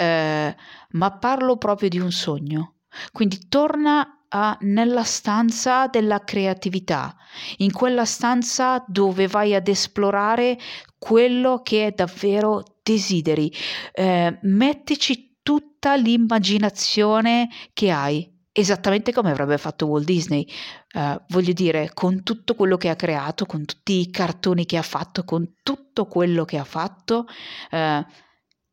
eh, 0.00 0.56
ma 0.92 1.10
parlo 1.18 1.58
proprio 1.58 1.90
di 1.90 1.98
un 1.98 2.10
sogno. 2.10 2.76
Quindi 3.12 3.48
torna 3.48 4.24
a, 4.28 4.56
nella 4.60 5.04
stanza 5.04 5.88
della 5.88 6.24
creatività, 6.24 7.14
in 7.58 7.70
quella 7.70 8.06
stanza 8.06 8.82
dove 8.86 9.26
vai 9.26 9.54
ad 9.54 9.68
esplorare 9.68 10.58
quello 10.98 11.60
che 11.62 11.92
davvero 11.94 12.62
desideri. 12.82 13.52
Eh, 13.92 14.38
mettici 14.42 15.38
tutta 15.42 15.96
l'immaginazione 15.96 17.48
che 17.74 17.90
hai, 17.90 18.26
esattamente 18.52 19.12
come 19.12 19.30
avrebbe 19.30 19.58
fatto 19.58 19.86
Walt 19.86 20.06
Disney. 20.06 20.46
Uh, 20.92 21.20
voglio 21.28 21.52
dire, 21.52 21.90
con 21.94 22.22
tutto 22.22 22.54
quello 22.54 22.76
che 22.76 22.88
ha 22.88 22.96
creato, 22.96 23.46
con 23.46 23.64
tutti 23.64 24.00
i 24.00 24.10
cartoni 24.10 24.66
che 24.66 24.76
ha 24.76 24.82
fatto, 24.82 25.24
con 25.24 25.54
tutto 25.62 26.06
quello 26.06 26.44
che 26.44 26.58
ha 26.58 26.64
fatto. 26.64 27.26
Uh, 27.70 28.04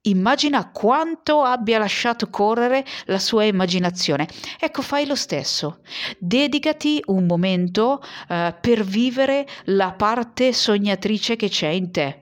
Immagina 0.07 0.69
quanto 0.71 1.41
abbia 1.41 1.79
lasciato 1.79 2.29
correre 2.29 2.85
la 3.05 3.19
sua 3.19 3.43
immaginazione. 3.43 4.27
Ecco, 4.59 4.81
fai 4.81 5.05
lo 5.05 5.15
stesso. 5.15 5.79
Dedicati 6.17 7.01
un 7.07 7.25
momento 7.25 8.01
uh, 8.29 8.53
per 8.59 8.83
vivere 8.83 9.45
la 9.65 9.91
parte 9.91 10.53
sognatrice 10.53 11.35
che 11.35 11.49
c'è 11.49 11.69
in 11.69 11.91
te. 11.91 12.21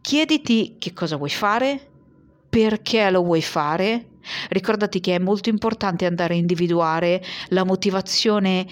Chiediti 0.00 0.76
che 0.78 0.92
cosa 0.92 1.16
vuoi 1.16 1.30
fare, 1.30 1.88
perché 2.48 3.08
lo 3.10 3.22
vuoi 3.22 3.42
fare. 3.42 4.06
Ricordati 4.48 5.00
che 5.00 5.14
è 5.14 5.18
molto 5.18 5.48
importante 5.48 6.06
andare 6.06 6.34
a 6.34 6.36
individuare 6.36 7.22
la 7.48 7.64
motivazione 7.64 8.66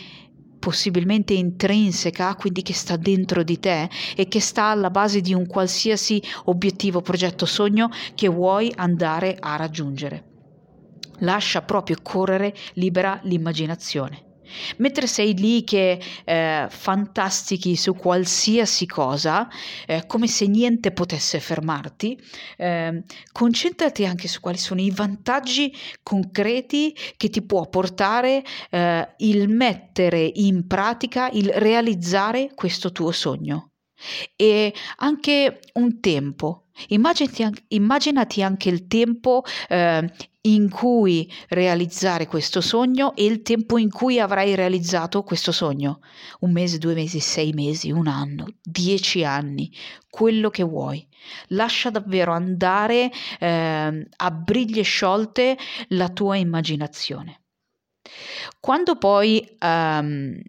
possibilmente 0.58 1.34
intrinseca, 1.34 2.34
quindi 2.34 2.62
che 2.62 2.74
sta 2.74 2.96
dentro 2.96 3.42
di 3.42 3.58
te 3.58 3.88
e 4.16 4.28
che 4.28 4.40
sta 4.40 4.64
alla 4.64 4.90
base 4.90 5.20
di 5.20 5.34
un 5.34 5.46
qualsiasi 5.46 6.22
obiettivo, 6.44 7.00
progetto, 7.00 7.46
sogno 7.46 7.90
che 8.14 8.28
vuoi 8.28 8.72
andare 8.76 9.36
a 9.38 9.56
raggiungere. 9.56 10.24
Lascia 11.20 11.62
proprio 11.62 11.96
correre 12.02 12.54
libera 12.74 13.18
l'immaginazione. 13.24 14.27
Mentre 14.78 15.06
sei 15.06 15.34
lì 15.34 15.64
che 15.64 16.00
eh, 16.24 16.66
fantastichi 16.68 17.76
su 17.76 17.94
qualsiasi 17.94 18.86
cosa, 18.86 19.48
eh, 19.86 20.04
come 20.06 20.26
se 20.26 20.46
niente 20.46 20.92
potesse 20.92 21.40
fermarti, 21.40 22.18
eh, 22.56 23.02
concentrati 23.32 24.04
anche 24.04 24.28
su 24.28 24.40
quali 24.40 24.58
sono 24.58 24.80
i 24.80 24.90
vantaggi 24.90 25.74
concreti 26.02 26.94
che 27.16 27.28
ti 27.30 27.42
può 27.42 27.68
portare 27.68 28.42
eh, 28.70 29.08
il 29.18 29.48
mettere 29.48 30.30
in 30.34 30.66
pratica, 30.66 31.28
il 31.30 31.50
realizzare 31.54 32.50
questo 32.54 32.92
tuo 32.92 33.12
sogno. 33.12 33.70
E 34.36 34.74
anche 34.96 35.60
un 35.74 36.00
tempo, 36.00 36.68
Immaginati, 36.88 37.64
immaginati, 37.68 38.42
anche 38.42 38.68
il 38.68 38.86
tempo 38.86 39.42
eh, 39.68 40.12
in 40.42 40.70
cui 40.70 41.30
realizzare 41.48 42.26
questo 42.26 42.60
sogno 42.60 43.14
e 43.16 43.24
il 43.24 43.42
tempo 43.42 43.78
in 43.78 43.90
cui 43.90 44.20
avrai 44.20 44.54
realizzato 44.54 45.24
questo 45.24 45.50
sogno. 45.50 46.00
Un 46.40 46.52
mese, 46.52 46.78
due 46.78 46.94
mesi, 46.94 47.18
sei 47.18 47.52
mesi, 47.52 47.90
un 47.90 48.06
anno, 48.06 48.46
dieci 48.62 49.24
anni, 49.24 49.72
quello 50.08 50.50
che 50.50 50.62
vuoi. 50.62 51.06
Lascia 51.48 51.90
davvero 51.90 52.32
andare 52.32 53.10
eh, 53.40 54.08
a 54.16 54.30
briglie 54.30 54.82
sciolte 54.82 55.58
la 55.88 56.08
tua 56.08 56.36
immaginazione. 56.36 57.42
Quando 58.60 58.96
poi 58.96 59.56
um, 59.60 60.40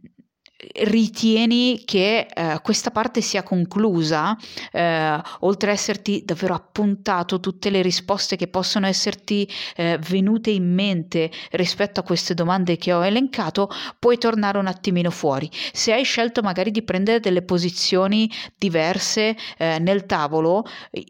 ritieni 0.81 1.83
che 1.85 2.27
eh, 2.31 2.59
questa 2.61 2.91
parte 2.91 3.21
sia 3.21 3.43
conclusa, 3.43 4.37
eh, 4.71 5.21
oltre 5.39 5.69
a 5.69 5.73
esserti 5.73 6.23
davvero 6.25 6.53
appuntato 6.53 7.39
tutte 7.39 7.69
le 7.69 7.81
risposte 7.81 8.35
che 8.35 8.47
possono 8.47 8.85
esserti 8.85 9.49
eh, 9.75 9.97
venute 10.07 10.49
in 10.49 10.73
mente 10.73 11.31
rispetto 11.51 12.01
a 12.01 12.03
queste 12.03 12.33
domande 12.33 12.77
che 12.77 12.91
ho 12.91 13.05
elencato, 13.05 13.69
puoi 13.97 14.17
tornare 14.17 14.57
un 14.57 14.67
attimino 14.67 15.11
fuori. 15.11 15.49
Se 15.71 15.93
hai 15.93 16.03
scelto 16.03 16.41
magari 16.41 16.71
di 16.71 16.83
prendere 16.83 17.19
delle 17.19 17.41
posizioni 17.41 18.29
diverse 18.57 19.35
eh, 19.57 19.79
nel 19.79 20.05
tavolo, 20.05 20.65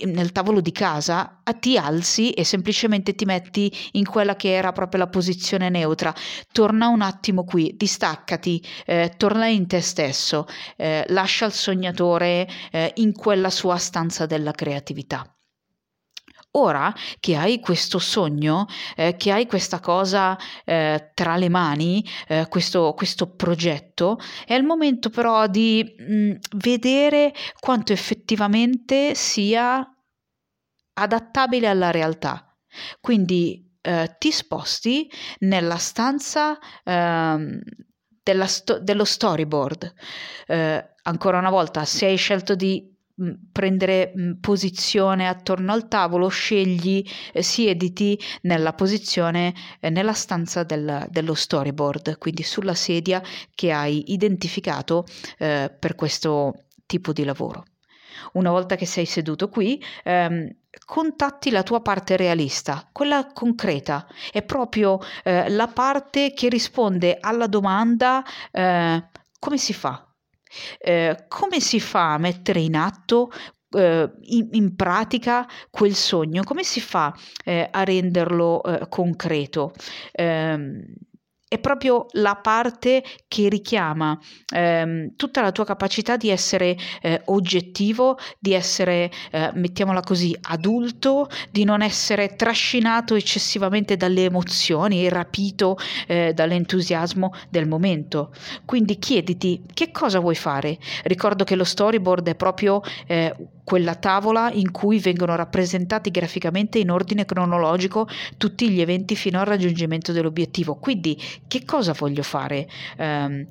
nel 0.05 0.31
tavolo 0.31 0.61
di 0.61 0.71
casa, 0.71 1.41
ti 1.59 1.77
alzi 1.77 2.31
e 2.31 2.43
semplicemente 2.43 3.15
ti 3.15 3.25
metti 3.25 3.71
in 3.93 4.05
quella 4.05 4.35
che 4.35 4.53
era 4.53 4.71
proprio 4.71 4.99
la 5.01 5.07
posizione 5.07 5.69
neutra. 5.69 6.13
Torna 6.51 6.87
un 6.87 7.01
attimo 7.01 7.43
qui, 7.43 7.73
distaccati, 7.75 8.63
eh, 8.85 9.13
torna 9.39 9.47
in 9.47 9.67
te 9.67 9.79
stesso, 9.81 10.45
eh, 10.75 11.05
lascia 11.09 11.45
il 11.45 11.53
sognatore 11.53 12.47
eh, 12.71 12.91
in 12.95 13.13
quella 13.13 13.49
sua 13.49 13.77
stanza 13.77 14.25
della 14.25 14.51
creatività. 14.51 15.33
Ora 16.53 16.93
che 17.19 17.35
hai 17.35 17.59
questo 17.59 17.99
sogno, 17.99 18.65
eh, 18.95 19.15
che 19.15 19.31
hai 19.31 19.45
questa 19.45 19.79
cosa 19.79 20.37
eh, 20.65 21.11
tra 21.13 21.37
le 21.37 21.47
mani, 21.47 22.03
eh, 22.27 22.47
questo, 22.49 22.93
questo, 22.95 23.35
progetto, 23.35 24.17
è 24.45 24.55
il 24.55 24.63
momento 24.63 25.09
però 25.09 25.45
di 25.47 25.95
mh, 25.97 26.13
mm, 26.13 26.31
vedere 26.55 27.33
quanto 27.59 27.93
effettivamente 27.93 29.13
sia 29.13 29.87
adattabile 30.93 31.67
alla 31.67 31.91
realtà. 31.91 32.57
Quindi 32.99 33.77
eh, 33.81 34.15
ti 34.17 34.31
sposti 34.31 35.09
nella 35.39 35.77
stanza 35.77 36.57
ehm, 36.83 37.59
sto- 38.47 38.79
dello 38.79 39.05
storyboard. 39.05 39.93
Eh, 40.47 40.85
ancora 41.03 41.37
una 41.39 41.49
volta, 41.49 41.85
se 41.85 42.05
hai 42.05 42.17
scelto 42.17 42.55
di 42.55 42.91
mh, 43.15 43.31
prendere 43.51 44.11
mh, 44.15 44.31
posizione 44.39 45.27
attorno 45.27 45.71
al 45.71 45.87
tavolo, 45.87 46.27
scegli, 46.27 47.03
eh, 47.33 47.41
siediti 47.41 48.19
nella 48.41 48.73
posizione, 48.73 49.53
eh, 49.79 49.89
nella 49.89 50.13
stanza 50.13 50.63
del, 50.63 51.05
dello 51.09 51.33
storyboard, 51.33 52.17
quindi 52.17 52.43
sulla 52.43 52.75
sedia 52.75 53.21
che 53.55 53.71
hai 53.71 54.11
identificato 54.13 55.05
eh, 55.37 55.73
per 55.77 55.95
questo 55.95 56.65
tipo 56.85 57.13
di 57.13 57.23
lavoro. 57.23 57.65
Una 58.33 58.51
volta 58.51 58.75
che 58.75 58.85
sei 58.85 59.05
seduto 59.05 59.49
qui, 59.49 59.81
ehm, 60.03 60.49
contatti 60.85 61.49
la 61.49 61.63
tua 61.63 61.81
parte 61.81 62.15
realista, 62.15 62.87
quella 62.91 63.31
concreta, 63.33 64.07
è 64.31 64.43
proprio 64.43 64.99
eh, 65.23 65.49
la 65.49 65.67
parte 65.67 66.33
che 66.33 66.49
risponde 66.49 67.17
alla 67.19 67.47
domanda 67.47 68.23
eh, 68.51 69.03
come 69.39 69.57
si 69.57 69.73
fa? 69.73 70.05
Eh, 70.77 71.25
come 71.27 71.59
si 71.59 71.79
fa 71.79 72.13
a 72.13 72.17
mettere 72.17 72.59
in 72.59 72.75
atto 72.75 73.31
Uh, 73.71 74.09
in, 74.21 74.47
in, 74.53 74.75
pratica 74.75 75.47
quel 75.69 75.93
sogno, 75.93 76.41
come 76.41 76.63
si 76.63 76.81
fa 76.81 77.13
uh, 77.15 77.67
a 77.69 77.83
renderlo 77.83 78.61
uh, 78.63 78.89
concreto? 78.89 79.73
È 81.49 81.57
proprio 81.57 82.05
la 82.11 82.35
parte 82.35 83.03
che 83.27 83.49
richiama 83.49 84.15
ehm, 84.53 85.15
tutta 85.15 85.41
la 85.41 85.51
tua 85.51 85.65
capacità 85.65 86.15
di 86.15 86.29
essere 86.29 86.77
eh, 87.01 87.23
oggettivo, 87.25 88.19
di 88.37 88.53
essere, 88.53 89.09
eh, 89.31 89.49
mettiamola 89.55 90.01
così, 90.01 90.37
adulto, 90.41 91.27
di 91.49 91.63
non 91.63 91.81
essere 91.81 92.35
trascinato 92.35 93.15
eccessivamente 93.15 93.97
dalle 93.97 94.25
emozioni, 94.25 95.09
rapito 95.09 95.77
eh, 96.05 96.33
dall'entusiasmo 96.35 97.33
del 97.49 97.67
momento. 97.67 98.31
Quindi 98.63 98.99
chiediti 98.99 99.63
che 99.73 99.89
cosa 99.89 100.19
vuoi 100.19 100.35
fare. 100.35 100.77
Ricordo 101.05 101.45
che 101.45 101.55
lo 101.55 101.63
storyboard 101.63 102.27
è 102.27 102.35
proprio 102.35 102.81
eh, 103.07 103.35
quella 103.69 103.93
tavola 103.93 104.51
in 104.51 104.71
cui 104.71 104.97
vengono 104.97 105.35
rappresentati 105.35 106.09
graficamente 106.09 106.79
in 106.79 106.89
ordine 106.89 107.23
cronologico 107.23 108.07
tutti 108.35 108.67
gli 108.67 108.81
eventi 108.81 109.15
fino 109.15 109.39
al 109.39 109.45
raggiungimento 109.45 110.11
dell'obiettivo. 110.11 110.77
Quindi 110.77 111.15
che 111.47 111.63
cosa 111.65 111.93
voglio 111.93 112.23
fare? 112.23 112.67
Um, 112.97 113.47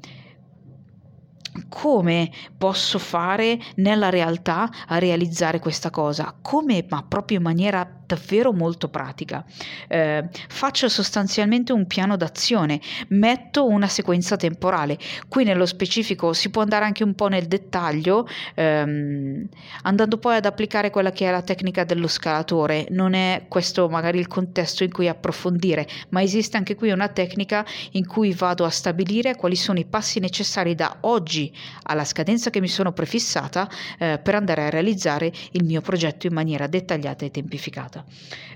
come 1.68 2.32
posso 2.56 2.98
fare 2.98 3.60
nella 3.76 4.10
realtà 4.10 4.68
a 4.88 4.98
realizzare 4.98 5.60
questa 5.60 5.90
cosa? 5.90 6.36
Come, 6.42 6.84
ma 6.88 7.04
proprio 7.06 7.38
in 7.38 7.44
maniera 7.44 7.97
davvero 8.08 8.52
molto 8.52 8.88
pratica. 8.88 9.44
Eh, 9.86 10.28
faccio 10.48 10.88
sostanzialmente 10.88 11.72
un 11.72 11.86
piano 11.86 12.16
d'azione, 12.16 12.80
metto 13.08 13.66
una 13.66 13.86
sequenza 13.86 14.36
temporale. 14.36 14.98
Qui 15.28 15.44
nello 15.44 15.66
specifico 15.66 16.32
si 16.32 16.48
può 16.48 16.62
andare 16.62 16.86
anche 16.86 17.04
un 17.04 17.14
po' 17.14 17.28
nel 17.28 17.46
dettaglio, 17.46 18.26
ehm, 18.54 19.46
andando 19.82 20.16
poi 20.16 20.36
ad 20.36 20.46
applicare 20.46 20.90
quella 20.90 21.12
che 21.12 21.28
è 21.28 21.30
la 21.30 21.42
tecnica 21.42 21.84
dello 21.84 22.08
scalatore. 22.08 22.86
Non 22.90 23.12
è 23.12 23.44
questo 23.46 23.88
magari 23.90 24.18
il 24.18 24.26
contesto 24.26 24.84
in 24.84 24.90
cui 24.90 25.06
approfondire, 25.06 25.86
ma 26.08 26.22
esiste 26.22 26.56
anche 26.56 26.74
qui 26.74 26.90
una 26.90 27.08
tecnica 27.08 27.64
in 27.92 28.06
cui 28.06 28.32
vado 28.32 28.64
a 28.64 28.70
stabilire 28.70 29.36
quali 29.36 29.56
sono 29.56 29.78
i 29.78 29.84
passi 29.84 30.18
necessari 30.18 30.74
da 30.74 30.96
oggi 31.02 31.54
alla 31.82 32.06
scadenza 32.06 32.48
che 32.48 32.60
mi 32.60 32.68
sono 32.68 32.92
prefissata 32.92 33.68
eh, 33.98 34.18
per 34.22 34.34
andare 34.34 34.64
a 34.64 34.70
realizzare 34.70 35.30
il 35.52 35.64
mio 35.64 35.82
progetto 35.82 36.26
in 36.26 36.32
maniera 36.32 36.66
dettagliata 36.66 37.26
e 37.26 37.30
tempificata 37.30 37.97
cosa. 37.98 38.04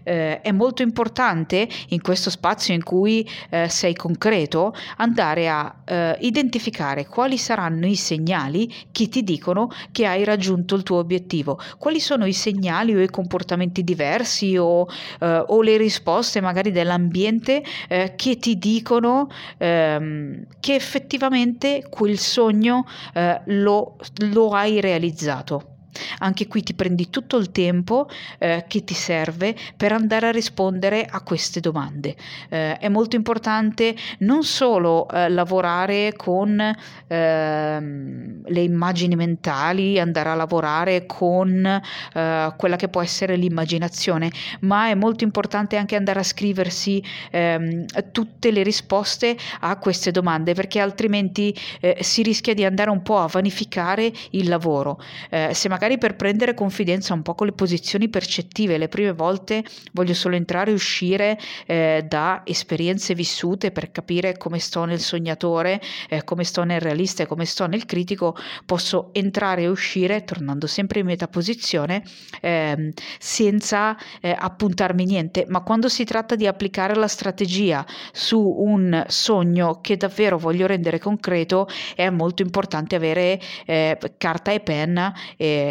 Eh, 0.04 0.40
è 0.40 0.50
molto 0.50 0.82
importante 0.82 1.68
in 1.90 2.00
questo 2.00 2.28
spazio 2.28 2.74
in 2.74 2.82
cui 2.82 3.28
eh, 3.50 3.68
sei 3.68 3.94
concreto 3.94 4.74
andare 4.96 5.48
a 5.48 5.72
eh, 5.84 6.16
identificare 6.22 7.06
quali 7.06 7.38
saranno 7.38 7.86
i 7.86 7.94
segnali 7.94 8.72
che 8.90 9.08
ti 9.08 9.22
dicono 9.22 9.70
che 9.92 10.06
hai 10.06 10.24
raggiunto 10.24 10.74
il 10.74 10.82
tuo 10.82 10.98
obiettivo, 10.98 11.60
quali 11.78 12.00
sono 12.00 12.26
i 12.26 12.32
segnali 12.32 12.96
o 12.96 13.00
i 13.00 13.08
comportamenti 13.08 13.84
diversi 13.84 14.56
o, 14.56 14.88
eh, 15.20 15.44
o 15.46 15.62
le 15.62 15.76
risposte 15.76 16.40
magari 16.40 16.72
dell'ambiente 16.72 17.62
eh, 17.86 18.14
che 18.16 18.38
ti 18.38 18.58
dicono 18.58 19.28
ehm, 19.58 20.46
che 20.58 20.74
effettivamente 20.74 21.86
quel 21.88 22.18
sogno 22.18 22.86
eh, 23.14 23.40
lo, 23.44 23.98
lo 24.32 24.50
hai 24.50 24.80
realizzato. 24.80 25.71
Anche 26.18 26.46
qui 26.46 26.62
ti 26.62 26.74
prendi 26.74 27.10
tutto 27.10 27.36
il 27.36 27.50
tempo 27.50 28.08
eh, 28.38 28.64
che 28.68 28.84
ti 28.84 28.94
serve 28.94 29.54
per 29.76 29.92
andare 29.92 30.28
a 30.28 30.30
rispondere 30.30 31.04
a 31.04 31.20
queste 31.20 31.60
domande. 31.60 32.16
Eh, 32.48 32.78
è 32.78 32.88
molto 32.88 33.16
importante 33.16 33.94
non 34.18 34.42
solo 34.42 35.08
eh, 35.08 35.28
lavorare 35.28 36.14
con 36.16 36.58
ehm, 37.06 38.42
le 38.46 38.60
immagini 38.60 39.16
mentali, 39.16 39.98
andare 39.98 40.30
a 40.30 40.34
lavorare 40.34 41.06
con 41.06 41.64
eh, 41.64 42.54
quella 42.56 42.76
che 42.76 42.88
può 42.88 43.02
essere 43.02 43.36
l'immaginazione, 43.36 44.30
ma 44.60 44.88
è 44.88 44.94
molto 44.94 45.24
importante 45.24 45.76
anche 45.76 45.96
andare 45.96 46.20
a 46.20 46.22
scriversi 46.22 47.02
ehm, 47.30 47.84
tutte 48.12 48.50
le 48.50 48.62
risposte 48.62 49.36
a 49.60 49.76
queste 49.76 50.10
domande 50.10 50.54
perché 50.54 50.80
altrimenti 50.80 51.54
eh, 51.80 51.98
si 52.00 52.22
rischia 52.22 52.54
di 52.54 52.64
andare 52.64 52.90
un 52.90 53.02
po' 53.02 53.18
a 53.18 53.26
vanificare 53.26 54.12
il 54.30 54.48
lavoro. 54.48 55.00
Eh, 55.30 55.50
se 55.52 55.68
magari 55.68 55.81
per 55.98 56.14
prendere 56.14 56.54
confidenza 56.54 57.12
un 57.12 57.22
po' 57.22 57.34
con 57.34 57.48
le 57.48 57.52
posizioni 57.52 58.08
percettive. 58.08 58.78
Le 58.78 58.86
prime 58.86 59.12
volte 59.12 59.64
voglio 59.92 60.14
solo 60.14 60.36
entrare 60.36 60.70
e 60.70 60.74
uscire 60.74 61.36
eh, 61.66 62.04
da 62.08 62.42
esperienze 62.44 63.14
vissute 63.14 63.72
per 63.72 63.90
capire 63.90 64.36
come 64.36 64.60
sto 64.60 64.84
nel 64.84 65.00
sognatore, 65.00 65.80
eh, 66.08 66.22
come 66.22 66.44
sto 66.44 66.62
nel 66.62 66.80
realista 66.80 67.24
e 67.24 67.26
come 67.26 67.44
sto 67.46 67.66
nel 67.66 67.84
critico. 67.84 68.36
Posso 68.64 69.10
entrare 69.12 69.62
e 69.62 69.68
uscire 69.68 70.22
tornando 70.22 70.68
sempre 70.68 71.00
in 71.00 71.06
metaposizione 71.06 72.04
eh, 72.40 72.92
senza 73.18 73.96
eh, 74.20 74.36
appuntarmi 74.38 75.04
niente. 75.04 75.46
Ma 75.48 75.62
quando 75.62 75.88
si 75.88 76.04
tratta 76.04 76.36
di 76.36 76.46
applicare 76.46 76.94
la 76.94 77.08
strategia 77.08 77.84
su 78.12 78.40
un 78.40 79.04
sogno 79.08 79.80
che 79.80 79.96
davvero 79.96 80.38
voglio 80.38 80.66
rendere 80.68 81.00
concreto, 81.00 81.66
è 81.96 82.08
molto 82.08 82.42
importante 82.42 82.94
avere 82.94 83.40
eh, 83.66 83.98
carta 84.16 84.52
e 84.52 84.60
penna 84.60 85.12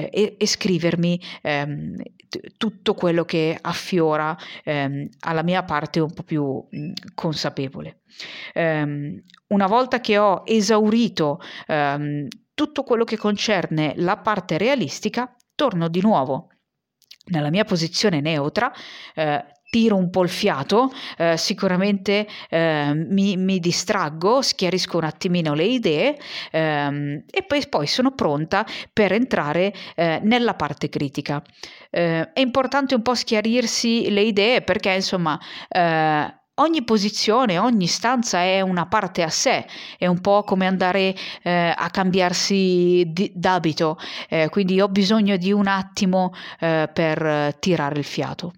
eh, 0.09 0.23
e, 0.23 0.35
e, 0.37 0.47
scrivermi 0.47 1.21
ehm, 1.41 1.95
t- 2.29 2.57
tutto 2.57 2.93
quello 2.93 3.25
che 3.25 3.57
affiora 3.59 4.37
ehm, 4.63 5.07
alla 5.21 5.43
mia 5.43 5.63
parte 5.63 5.99
un 5.99 6.13
po' 6.13 6.23
più 6.23 6.65
mh, 6.69 6.91
consapevole. 7.13 8.01
Um, 8.55 9.21
una 9.47 9.67
volta 9.67 10.01
che 10.01 10.17
ho 10.17 10.43
esaurito 10.45 11.39
um, 11.67 12.27
tutto 12.53 12.83
quello 12.83 13.03
che 13.03 13.17
concerne 13.17 13.93
la 13.97 14.17
parte 14.17 14.57
realistica, 14.57 15.35
torno 15.55 15.87
di 15.87 16.01
nuovo 16.01 16.49
nella 17.25 17.49
mia 17.49 17.63
posizione 17.63 18.19
neutra, 18.19 18.71
eh, 19.13 19.43
tiro 19.71 19.95
un 19.95 20.09
po' 20.09 20.21
il 20.21 20.29
fiato, 20.29 20.91
eh, 21.17 21.37
sicuramente 21.37 22.27
eh, 22.49 22.91
mi, 22.93 23.37
mi, 23.37 23.59
distraggo, 23.59 24.41
schiarisco 24.41 24.97
un 24.97 25.05
attimino 25.05 25.53
le 25.53 25.63
idee 25.63 26.19
ehm, 26.51 27.23
e 27.31 27.43
poi, 27.43 27.65
poi, 27.69 27.87
sono 27.87 28.11
pronta 28.11 28.65
per 28.91 29.13
entrare 29.13 29.73
eh, 29.95 30.19
nella 30.23 30.55
parte 30.55 30.89
critica. 30.89 31.41
Eh, 31.89 32.33
è 32.33 32.39
importante 32.41 32.95
un 32.95 33.01
po' 33.01 33.15
schiarirsi 33.15 34.11
le 34.11 34.23
idee 34.23 34.61
perché 34.61 34.91
insomma 34.91 35.39
eh, 35.69 36.35
ogni 36.55 36.83
posizione, 36.83 37.57
ogni 37.57 37.87
stanza 37.87 38.41
è 38.41 38.59
una 38.59 38.87
parte 38.87 39.23
a 39.23 39.29
sé, 39.29 39.65
è 39.97 40.05
un 40.05 40.19
po' 40.19 40.43
come 40.43 40.67
andare 40.67 41.15
eh, 41.43 41.73
a 41.73 41.89
cambiarsi 41.89 43.05
di, 43.07 43.31
d'abito, 43.33 43.97
eh, 44.27 44.49
quindi 44.49 44.81
ho 44.81 44.89
bisogno 44.89 45.37
di 45.37 45.53
un 45.53 45.67
attimo 45.67 46.33
eh, 46.59 46.89
per 46.91 47.55
tirare 47.59 47.97
il 47.97 48.05
fiato. 48.05 48.51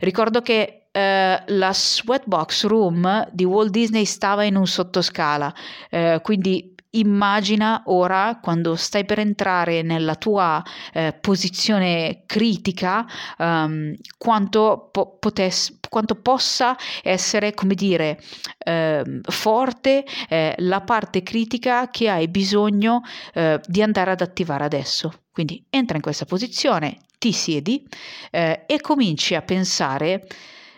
Ricordo 0.00 0.40
che 0.40 0.88
eh, 0.90 1.42
la 1.46 1.72
Sweatbox 1.72 2.64
Room 2.66 3.28
di 3.32 3.44
Walt 3.44 3.70
Disney 3.70 4.04
stava 4.04 4.44
in 4.44 4.56
un 4.56 4.66
sottoscala, 4.66 5.52
eh, 5.90 6.20
quindi 6.22 6.74
immagina 6.98 7.82
ora 7.86 8.38
quando 8.42 8.76
stai 8.76 9.04
per 9.04 9.18
entrare 9.18 9.82
nella 9.82 10.14
tua 10.14 10.62
eh, 10.92 11.12
posizione 11.20 12.22
critica 12.26 13.06
um, 13.38 13.94
quanto, 14.16 14.88
po- 14.92 15.16
potesse, 15.18 15.78
quanto 15.88 16.14
possa 16.16 16.76
essere 17.02 17.54
come 17.54 17.74
dire 17.74 18.20
eh, 18.58 19.20
forte 19.22 20.04
eh, 20.28 20.54
la 20.58 20.80
parte 20.82 21.22
critica 21.22 21.90
che 21.90 22.08
hai 22.08 22.28
bisogno 22.28 23.02
eh, 23.34 23.60
di 23.66 23.82
andare 23.82 24.12
ad 24.12 24.20
attivare 24.20 24.64
adesso. 24.64 25.12
Quindi 25.32 25.64
entra 25.70 25.96
in 25.96 26.02
questa 26.02 26.24
posizione 26.24 26.98
ti 27.18 27.32
siedi 27.32 27.86
eh, 28.30 28.64
e 28.66 28.80
cominci 28.80 29.34
a 29.34 29.42
pensare 29.42 30.26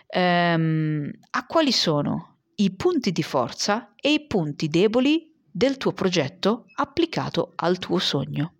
ehm, 0.07 1.09
a 1.31 1.45
quali 1.45 1.71
sono 1.71 2.37
i 2.55 2.71
punti 2.75 3.11
di 3.11 3.23
forza 3.23 3.93
e 3.95 4.13
i 4.13 4.25
punti 4.27 4.67
deboli 4.67 5.30
del 5.51 5.77
tuo 5.77 5.91
progetto 5.91 6.65
applicato 6.75 7.51
al 7.55 7.77
tuo 7.77 7.99
sogno. 7.99 8.53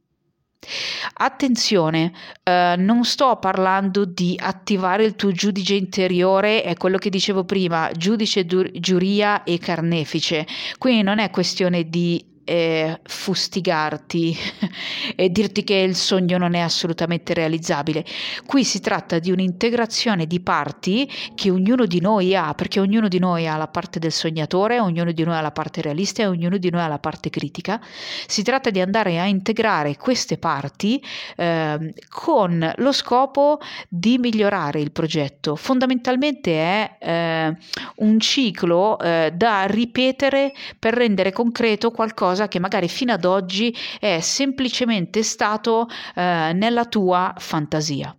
Attenzione, 1.13 2.13
eh, 2.43 2.75
non 2.77 3.03
sto 3.03 3.37
parlando 3.37 4.05
di 4.05 4.37
attivare 4.39 5.03
il 5.05 5.15
tuo 5.15 5.31
giudice 5.31 5.73
interiore, 5.73 6.61
è 6.61 6.75
quello 6.75 6.99
che 6.99 7.09
dicevo 7.09 7.45
prima, 7.45 7.89
giudice, 7.91 8.45
giuria 8.45 9.43
e 9.43 9.57
carnefice. 9.57 10.45
Quindi 10.77 11.01
non 11.01 11.17
è 11.17 11.31
questione 11.31 11.89
di 11.89 12.23
eh, 12.43 12.99
fustigarti 13.03 14.37
e 15.15 15.29
dirti 15.29 15.63
che 15.63 15.75
il 15.75 15.95
sogno 15.95 16.37
non 16.37 16.53
è 16.53 16.59
assolutamente 16.59 17.33
realizzabile. 17.33 18.05
Qui 18.45 18.63
si 18.63 18.79
tratta 18.79 19.19
di 19.19 19.31
un'integrazione 19.31 20.25
di 20.25 20.39
parti 20.39 21.09
che 21.35 21.49
ognuno 21.49 21.85
di 21.85 21.99
noi 21.99 22.35
ha, 22.35 22.53
perché 22.53 22.79
ognuno 22.79 23.07
di 23.07 23.19
noi 23.19 23.47
ha 23.47 23.57
la 23.57 23.67
parte 23.67 23.99
del 23.99 24.11
sognatore, 24.11 24.79
ognuno 24.79 25.11
di 25.11 25.23
noi 25.23 25.35
ha 25.35 25.41
la 25.41 25.51
parte 25.51 25.81
realista 25.81 26.23
e 26.23 26.27
ognuno 26.27 26.57
di 26.57 26.69
noi 26.69 26.81
ha 26.81 26.87
la 26.87 26.99
parte 26.99 27.29
critica. 27.29 27.81
Si 28.27 28.43
tratta 28.43 28.69
di 28.69 28.81
andare 28.81 29.19
a 29.19 29.25
integrare 29.25 29.97
queste 29.97 30.37
parti 30.37 31.01
eh, 31.35 31.93
con 32.09 32.73
lo 32.75 32.91
scopo 32.91 33.59
di 33.87 34.17
migliorare 34.17 34.79
il 34.79 34.91
progetto. 34.91 35.55
Fondamentalmente 35.55 36.51
è 36.51 36.97
eh, 36.99 37.57
un 37.97 38.19
ciclo 38.19 38.99
eh, 38.99 39.31
da 39.33 39.65
ripetere 39.65 40.53
per 40.77 40.93
rendere 40.93 41.31
concreto 41.31 41.91
qualcosa 41.91 42.40
qualcosa 42.41 42.47
che 42.47 42.59
magari 42.59 42.87
fino 42.87 43.13
ad 43.13 43.25
oggi 43.25 43.75
è 43.99 44.19
semplicemente 44.21 45.23
stato 45.23 45.87
eh, 46.15 46.51
nella 46.53 46.85
tua 46.85 47.33
fantasia. 47.37 48.15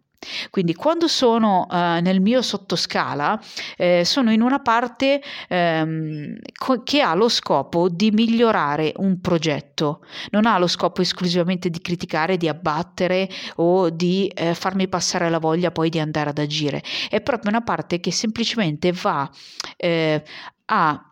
Quindi 0.50 0.72
quando 0.74 1.08
sono 1.08 1.66
uh, 1.68 2.00
nel 2.00 2.20
mio 2.20 2.42
sottoscala 2.42 3.42
eh, 3.76 4.04
sono 4.04 4.30
in 4.30 4.40
una 4.40 4.60
parte 4.60 5.20
ehm, 5.48 6.36
co- 6.56 6.84
che 6.84 7.00
ha 7.00 7.12
lo 7.14 7.28
scopo 7.28 7.88
di 7.88 8.12
migliorare 8.12 8.92
un 8.98 9.20
progetto, 9.20 10.04
non 10.30 10.46
ha 10.46 10.58
lo 10.58 10.68
scopo 10.68 11.00
esclusivamente 11.00 11.70
di 11.70 11.80
criticare, 11.80 12.36
di 12.36 12.46
abbattere 12.46 13.28
o 13.56 13.90
di 13.90 14.28
eh, 14.28 14.54
farmi 14.54 14.86
passare 14.86 15.28
la 15.28 15.40
voglia 15.40 15.72
poi 15.72 15.90
di 15.90 15.98
andare 15.98 16.30
ad 16.30 16.38
agire, 16.38 16.84
è 17.10 17.20
proprio 17.20 17.50
una 17.50 17.62
parte 17.62 17.98
che 17.98 18.12
semplicemente 18.12 18.92
va 18.92 19.28
eh, 19.76 20.22
a 20.66 21.11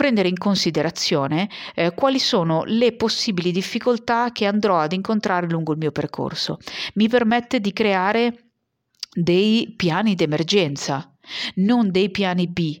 prendere 0.00 0.28
in 0.28 0.38
considerazione 0.38 1.50
eh, 1.74 1.92
quali 1.92 2.18
sono 2.18 2.64
le 2.64 2.92
possibili 2.92 3.52
difficoltà 3.52 4.32
che 4.32 4.46
andrò 4.46 4.78
ad 4.78 4.94
incontrare 4.94 5.46
lungo 5.46 5.72
il 5.72 5.78
mio 5.78 5.92
percorso. 5.92 6.56
Mi 6.94 7.06
permette 7.06 7.60
di 7.60 7.70
creare 7.74 8.52
dei 9.12 9.74
piani 9.76 10.14
d'emergenza, 10.14 11.14
non 11.56 11.90
dei 11.90 12.10
piani 12.10 12.48
B, 12.48 12.80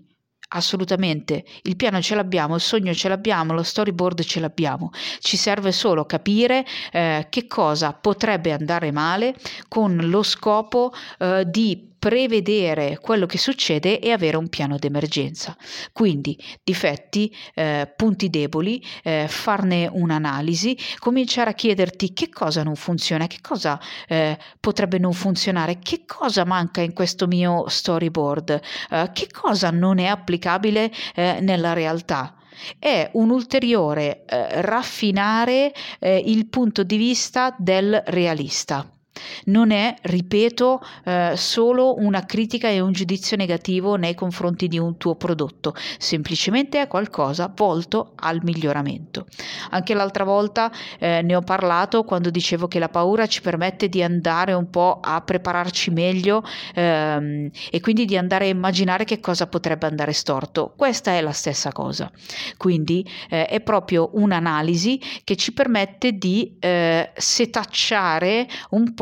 Assolutamente, 0.52 1.44
il 1.62 1.76
piano 1.76 2.02
ce 2.02 2.16
l'abbiamo, 2.16 2.56
il 2.56 2.60
sogno 2.60 2.92
ce 2.92 3.08
l'abbiamo, 3.08 3.52
lo 3.52 3.62
storyboard 3.62 4.22
ce 4.24 4.40
l'abbiamo. 4.40 4.90
Ci 5.20 5.36
serve 5.36 5.70
solo 5.70 6.06
capire 6.06 6.66
eh, 6.90 7.28
che 7.30 7.46
cosa 7.46 7.92
potrebbe 7.92 8.50
andare 8.50 8.90
male 8.90 9.36
con 9.68 9.94
lo 9.94 10.24
scopo 10.24 10.92
eh, 11.20 11.44
di 11.46 11.89
prevedere 12.00 12.98
quello 12.98 13.26
che 13.26 13.38
succede 13.38 14.00
e 14.00 14.10
avere 14.10 14.38
un 14.38 14.48
piano 14.48 14.78
d'emergenza. 14.78 15.54
Quindi 15.92 16.36
difetti, 16.64 17.32
eh, 17.54 17.92
punti 17.94 18.30
deboli, 18.30 18.82
eh, 19.04 19.26
farne 19.28 19.86
un'analisi, 19.92 20.76
cominciare 20.98 21.50
a 21.50 21.52
chiederti 21.54 22.14
che 22.14 22.30
cosa 22.30 22.62
non 22.62 22.74
funziona, 22.74 23.26
che 23.26 23.38
cosa 23.42 23.78
eh, 24.08 24.38
potrebbe 24.58 24.98
non 24.98 25.12
funzionare, 25.12 25.78
che 25.78 26.04
cosa 26.06 26.44
manca 26.44 26.80
in 26.80 26.94
questo 26.94 27.26
mio 27.26 27.68
storyboard, 27.68 28.60
eh, 28.90 29.10
che 29.12 29.28
cosa 29.30 29.70
non 29.70 29.98
è 29.98 30.06
applicabile 30.06 30.90
eh, 31.14 31.38
nella 31.40 31.74
realtà 31.74 32.34
è 32.78 33.08
un 33.14 33.30
ulteriore 33.30 34.24
eh, 34.26 34.60
raffinare 34.62 35.72
eh, 35.98 36.22
il 36.26 36.46
punto 36.48 36.82
di 36.82 36.96
vista 36.96 37.54
del 37.58 38.02
realista. 38.06 38.99
Non 39.46 39.70
è, 39.70 39.94
ripeto, 40.00 40.80
eh, 41.04 41.32
solo 41.36 41.96
una 41.98 42.24
critica 42.24 42.68
e 42.68 42.80
un 42.80 42.92
giudizio 42.92 43.36
negativo 43.36 43.96
nei 43.96 44.14
confronti 44.14 44.68
di 44.68 44.78
un 44.78 44.96
tuo 44.96 45.16
prodotto, 45.16 45.74
semplicemente 45.98 46.80
è 46.80 46.86
qualcosa 46.86 47.52
volto 47.54 48.12
al 48.16 48.40
miglioramento. 48.42 49.26
Anche 49.70 49.94
l'altra 49.94 50.24
volta 50.24 50.70
eh, 50.98 51.22
ne 51.22 51.34
ho 51.34 51.42
parlato 51.42 52.04
quando 52.04 52.30
dicevo 52.30 52.68
che 52.68 52.78
la 52.78 52.88
paura 52.88 53.26
ci 53.26 53.40
permette 53.40 53.88
di 53.88 54.02
andare 54.02 54.52
un 54.52 54.70
po' 54.70 55.00
a 55.02 55.20
prepararci 55.20 55.90
meglio 55.90 56.42
ehm, 56.74 57.50
e 57.70 57.80
quindi 57.80 58.04
di 58.04 58.16
andare 58.16 58.46
a 58.46 58.48
immaginare 58.48 59.04
che 59.04 59.20
cosa 59.20 59.46
potrebbe 59.46 59.86
andare 59.86 60.12
storto. 60.12 60.72
Questa 60.76 61.12
è 61.12 61.20
la 61.20 61.32
stessa 61.32 61.72
cosa. 61.72 62.10
Quindi 62.56 63.06
eh, 63.28 63.46
è 63.46 63.60
proprio 63.60 64.10
un'analisi 64.12 65.00
che 65.24 65.36
ci 65.36 65.52
permette 65.52 66.12
di 66.12 66.56
eh, 66.60 67.10
setacciare 67.16 68.46
un 68.70 68.94
po' 68.94 68.99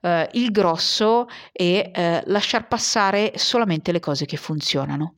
eh, 0.00 0.28
il 0.32 0.50
grosso 0.50 1.26
e 1.52 1.90
eh, 1.92 2.22
lasciar 2.26 2.68
passare 2.68 3.32
solamente 3.36 3.92
le 3.92 4.00
cose 4.00 4.24
che 4.26 4.36
funzionano. 4.36 5.16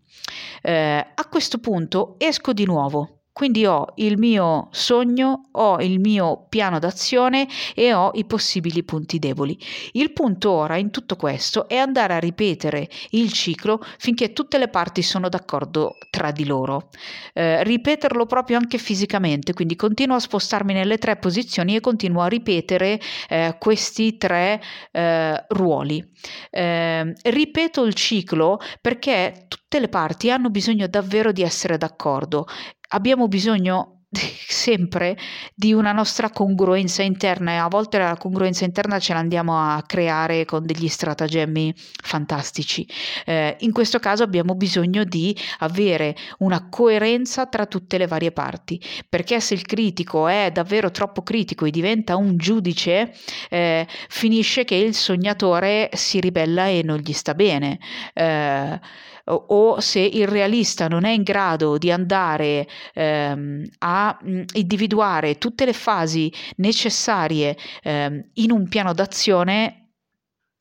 Eh, 0.63 1.07
a 1.15 1.29
questo 1.29 1.59
punto 1.59 2.15
esco 2.19 2.53
di 2.53 2.65
nuovo 2.65 3.22
quindi 3.33 3.65
ho 3.65 3.93
il 3.97 4.19
mio 4.19 4.69
sogno, 4.73 5.49
ho 5.53 5.81
il 5.81 5.99
mio 6.01 6.47
piano 6.49 6.79
d'azione 6.79 7.49
e 7.75 7.95
ho 7.95 8.11
i 8.15 8.25
possibili 8.27 8.85
punti 8.85 9.19
deboli. 9.19 9.59
Il 9.93 10.13
punto 10.13 10.51
ora 10.51 10.77
in 10.77 10.91
tutto 10.91 11.17
questo 11.17 11.67
è 11.69 11.77
andare 11.77 12.15
a 12.15 12.19
ripetere 12.19 12.89
il 13.11 13.33
ciclo 13.33 13.81
finché 13.99 14.33
tutte 14.33 14.59
le 14.59 14.69
parti 14.69 15.03
sono 15.03 15.29
d'accordo 15.29 15.97
tra 16.11 16.31
di 16.31 16.45
loro. 16.45 16.91
Eh, 17.33 17.65
ripeterlo 17.65 18.27
proprio 18.27 18.59
anche 18.59 18.77
fisicamente, 18.79 19.55
quindi 19.55 19.77
continuo 19.77 20.17
a 20.17 20.21
spostarmi 20.21 20.75
nelle 20.75 20.99
tre 20.99 21.17
posizioni 21.17 21.75
e 21.75 21.81
continuo 21.81 22.23
a 22.23 22.29
ripetere 22.29 23.01
eh, 23.29 23.57
questi 23.59 24.19
tre 24.19 24.61
eh, 24.91 25.45
ruoli. 25.49 26.07
Eh, 26.51 27.13
ripeto 27.23 27.85
il 27.85 27.95
ciclo 27.95 28.61
perché 28.81 29.47
tutte 29.49 29.81
le 29.81 29.89
parti 29.89 30.31
hanno 30.31 30.51
bisogno 30.51 30.87
davvero 30.87 31.33
di 31.33 31.43
essere 31.43 31.79
d'accordo 31.79 32.47
abbiamo 32.93 33.29
bisogno 33.29 34.03
sempre 34.47 35.17
di 35.55 35.73
una 35.73 35.93
nostra 35.93 36.31
congruenza 36.31 37.03
interna 37.03 37.53
e 37.53 37.57
a 37.57 37.69
volte 37.69 37.99
la 37.99 38.17
congruenza 38.19 38.65
interna 38.65 38.99
ce 38.99 39.15
la 39.15 39.21
andiamo 39.21 39.59
a 39.59 39.83
creare 39.87 40.45
con 40.45 40.67
degli 40.67 40.89
stratagemmi 40.89 41.75
fantastici. 42.03 42.87
Eh, 43.25 43.57
in 43.61 43.73
questo 43.73 43.99
caso 43.99 44.23
abbiamo 44.23 44.55
bisogno 44.55 45.05
di 45.05 45.37
avere 45.61 46.15
una 46.39 46.69
coerenza 46.69 47.47
tra 47.47 47.67
tutte 47.67 47.97
le 47.99 48.07
varie 48.07 48.33
parti, 48.33 48.81
perché 49.09 49.41
se 49.41 49.55
il 49.55 49.65
critico 49.65 50.29
è 50.29 50.51
davvero 50.53 50.91
troppo 50.91 51.23
critico 51.23 51.65
e 51.65 51.71
diventa 51.71 52.17
un 52.17 52.37
giudice, 52.37 53.15
eh, 53.49 53.87
finisce 54.09 54.65
che 54.65 54.75
il 54.75 54.95
sognatore 54.95 55.89
si 55.95 56.21
ribella 56.21 56.67
e 56.67 56.83
non 56.85 56.99
gli 56.99 57.13
sta 57.13 57.35
bene. 57.35 57.79
Eh, 58.13 58.81
o 59.27 59.81
se 59.81 60.01
il 60.01 60.27
realista 60.29 60.89
non 60.89 61.05
è 61.05 61.11
in 61.11 61.23
grado 61.23 61.79
di 61.79 61.91
andare 61.91 62.67
ehm, 62.95 63.65
a 63.79 64.19
mh, 64.21 64.43
individuare 64.55 65.39
tutte 65.39 65.65
le 65.65 65.73
fasi 65.73 66.33
necessarie 66.57 67.57
ehm, 67.83 68.31
in 68.35 68.51
un 68.51 68.69
piano 68.69 68.93
d'azione, 68.93 69.91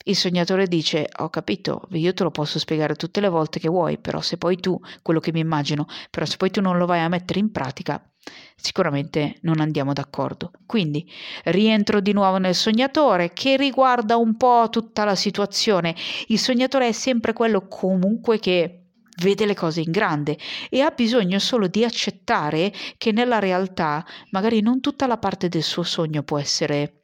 il 0.05 0.15
sognatore 0.15 0.67
dice: 0.67 1.07
Ho 1.19 1.29
capito, 1.29 1.87
io 1.91 2.13
te 2.13 2.23
lo 2.23 2.31
posso 2.31 2.59
spiegare 2.59 2.95
tutte 2.95 3.21
le 3.21 3.29
volte 3.29 3.59
che 3.59 3.69
vuoi, 3.69 3.97
però 3.99 4.19
se 4.21 4.37
poi 4.37 4.57
tu, 4.57 4.79
quello 5.01 5.19
che 5.19 5.31
mi 5.31 5.39
immagino, 5.39 5.85
però 6.09 6.25
se 6.25 6.37
poi 6.37 6.49
tu 6.51 6.61
non 6.61 6.77
lo 6.77 6.85
vai 6.85 6.99
a 7.01 7.07
mettere 7.09 7.39
in 7.39 7.51
pratica, 7.51 8.10
sicuramente 8.55 9.37
non 9.41 9.59
andiamo 9.59 9.93
d'accordo. 9.93 10.51
Quindi 10.65 11.09
rientro 11.45 11.99
di 11.99 12.13
nuovo 12.13 12.37
nel 12.37 12.55
sognatore 12.55 13.33
che 13.33 13.57
riguarda 13.57 14.17
un 14.17 14.37
po' 14.37 14.67
tutta 14.69 15.03
la 15.03 15.15
situazione. 15.15 15.95
Il 16.27 16.39
sognatore 16.39 16.87
è 16.87 16.91
sempre 16.91 17.33
quello 17.33 17.67
comunque 17.67 18.39
che 18.39 18.77
vede 19.21 19.45
le 19.45 19.55
cose 19.55 19.81
in 19.81 19.91
grande 19.91 20.37
e 20.69 20.81
ha 20.81 20.91
bisogno 20.91 21.39
solo 21.39 21.67
di 21.67 21.83
accettare 21.83 22.71
che 22.97 23.11
nella 23.11 23.39
realtà 23.39 24.05
magari 24.31 24.61
non 24.61 24.79
tutta 24.79 25.05
la 25.07 25.17
parte 25.17 25.49
del 25.49 25.63
suo 25.63 25.83
sogno 25.83 26.23
può 26.23 26.39
essere 26.39 27.00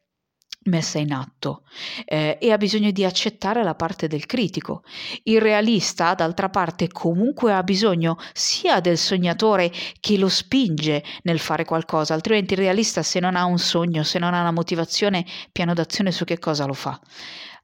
messa 0.67 0.97
in 0.99 1.11
atto 1.11 1.63
eh, 2.05 2.37
e 2.39 2.51
ha 2.51 2.57
bisogno 2.57 2.91
di 2.91 3.03
accettare 3.03 3.63
la 3.63 3.75
parte 3.75 4.07
del 4.07 4.25
critico. 4.25 4.83
Il 5.23 5.41
realista, 5.41 6.13
d'altra 6.13 6.49
parte, 6.49 6.87
comunque 6.87 7.53
ha 7.53 7.63
bisogno 7.63 8.17
sia 8.33 8.79
del 8.79 8.97
sognatore 8.97 9.71
che 9.99 10.17
lo 10.17 10.29
spinge 10.29 11.03
nel 11.23 11.39
fare 11.39 11.65
qualcosa, 11.65 12.13
altrimenti 12.13 12.53
il 12.53 12.59
realista 12.59 13.03
se 13.03 13.19
non 13.19 13.35
ha 13.35 13.45
un 13.45 13.59
sogno, 13.59 14.03
se 14.03 14.19
non 14.19 14.33
ha 14.33 14.41
una 14.41 14.51
motivazione, 14.51 15.25
piano 15.51 15.73
d'azione 15.73 16.11
su 16.11 16.25
che 16.25 16.39
cosa 16.39 16.65
lo 16.65 16.73
fa. 16.73 16.99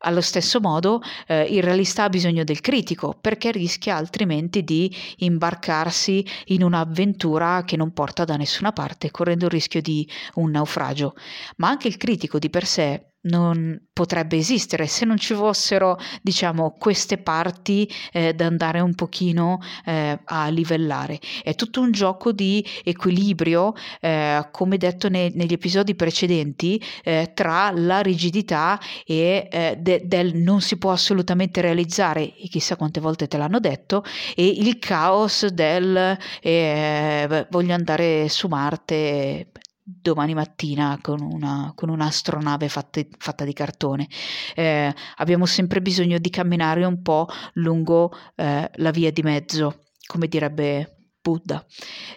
Allo 0.05 0.19
stesso 0.21 0.59
modo 0.59 1.01
eh, 1.27 1.43
il 1.43 1.63
realista 1.63 2.03
ha 2.03 2.09
bisogno 2.09 2.43
del 2.43 2.59
critico 2.59 3.17
perché 3.19 3.51
rischia 3.51 3.95
altrimenti 3.95 4.63
di 4.63 4.93
imbarcarsi 5.17 6.25
in 6.47 6.61
un'avventura 6.61 7.63
che 7.63 7.77
non 7.77 7.93
porta 7.93 8.25
da 8.25 8.35
nessuna 8.35 8.73
parte, 8.73 9.11
correndo 9.11 9.45
il 9.45 9.51
rischio 9.51 9.81
di 9.81 10.07
un 10.35 10.51
naufragio. 10.51 11.15
Ma 11.57 11.69
anche 11.69 11.87
il 11.87 11.95
critico 11.95 12.37
di 12.37 12.49
per 12.49 12.65
sé 12.65 13.12
non 13.23 13.79
potrebbe 13.93 14.37
esistere. 14.37 14.87
Se 14.87 15.05
non 15.05 15.17
ci 15.17 15.33
fossero 15.33 15.97
diciamo 16.21 16.75
queste 16.77 17.17
parti 17.17 17.89
eh, 18.11 18.33
da 18.33 18.45
andare 18.45 18.79
un 18.79 18.95
pochino 18.95 19.59
eh, 19.85 20.19
a 20.23 20.47
livellare. 20.49 21.19
È 21.43 21.53
tutto 21.55 21.81
un 21.81 21.91
gioco 21.91 22.31
di 22.31 22.65
equilibrio 22.83 23.73
eh, 24.01 24.47
come 24.51 24.77
detto 24.77 25.09
ne, 25.09 25.31
negli 25.33 25.53
episodi 25.53 25.95
precedenti 25.95 26.81
eh, 27.03 27.31
tra 27.33 27.71
la 27.71 27.99
rigidità 28.01 28.79
e 29.05 29.47
eh, 29.51 29.75
de, 29.79 30.01
del 30.05 30.35
non 30.35 30.61
si 30.61 30.77
può 30.77 30.91
assolutamente 30.91 31.61
realizzare 31.61 32.35
e 32.35 32.47
chissà 32.49 32.75
quante 32.75 32.99
volte 32.99 33.27
te 33.27 33.37
l'hanno 33.37 33.59
detto 33.59 34.03
e 34.35 34.47
il 34.47 34.79
caos 34.79 35.45
del 35.47 36.17
eh, 36.41 37.47
voglio 37.49 37.73
andare 37.73 38.27
su 38.29 38.47
Marte 38.47 39.47
domani 39.83 40.33
mattina 40.33 40.97
con, 41.01 41.21
una, 41.21 41.73
con 41.75 41.89
un'astronave 41.89 42.69
fatta, 42.69 43.01
fatta, 43.17 43.43
di 43.43 43.53
cartone. 43.53 44.07
Eh, 44.55 44.93
abbiamo 45.17 45.45
sempre 45.45 45.81
bisogno 45.81 46.17
di 46.17 46.29
camminare 46.29 46.85
un 46.85 47.01
po' 47.01 47.27
lungo 47.53 48.11
eh, 48.35 48.69
la 48.73 48.91
via 48.91 49.11
di 49.11 49.21
mezzo, 49.21 49.83
come 50.05 50.27
direbbe 50.27 51.09
Buddha. 51.21 51.65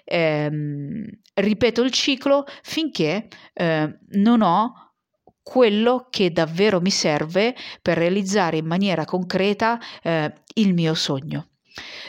Eh, 0.05 0.51
ripeto 1.35 1.83
il 1.83 1.91
ciclo 1.91 2.45
finché 2.63 3.29
eh, 3.53 3.99
non 4.11 4.43
ho 4.43 4.87
quello 5.43 6.09
che 6.11 6.33
davvero 6.33 6.81
mi 6.81 6.91
serve 6.91 7.55
per 7.81 7.97
realizzare 7.99 8.57
in 8.57 8.67
maniera 8.67 9.05
concreta 9.05 9.79
eh, 10.03 10.33
il 10.55 10.75
mio 10.75 10.95
sogno. 10.95 11.51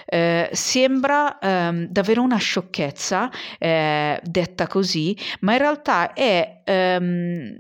Eh, 0.06 0.50
sembra 0.54 1.38
ehm, 1.40 1.88
davvero 1.88 2.22
una 2.22 2.38
sciocchezza 2.38 3.30
eh, 3.60 4.20
detta 4.24 4.68
così, 4.68 5.18
ma 5.42 5.54
in 5.54 5.58
realtà 5.60 6.14
è 6.14 6.62
ehm, 6.64 7.58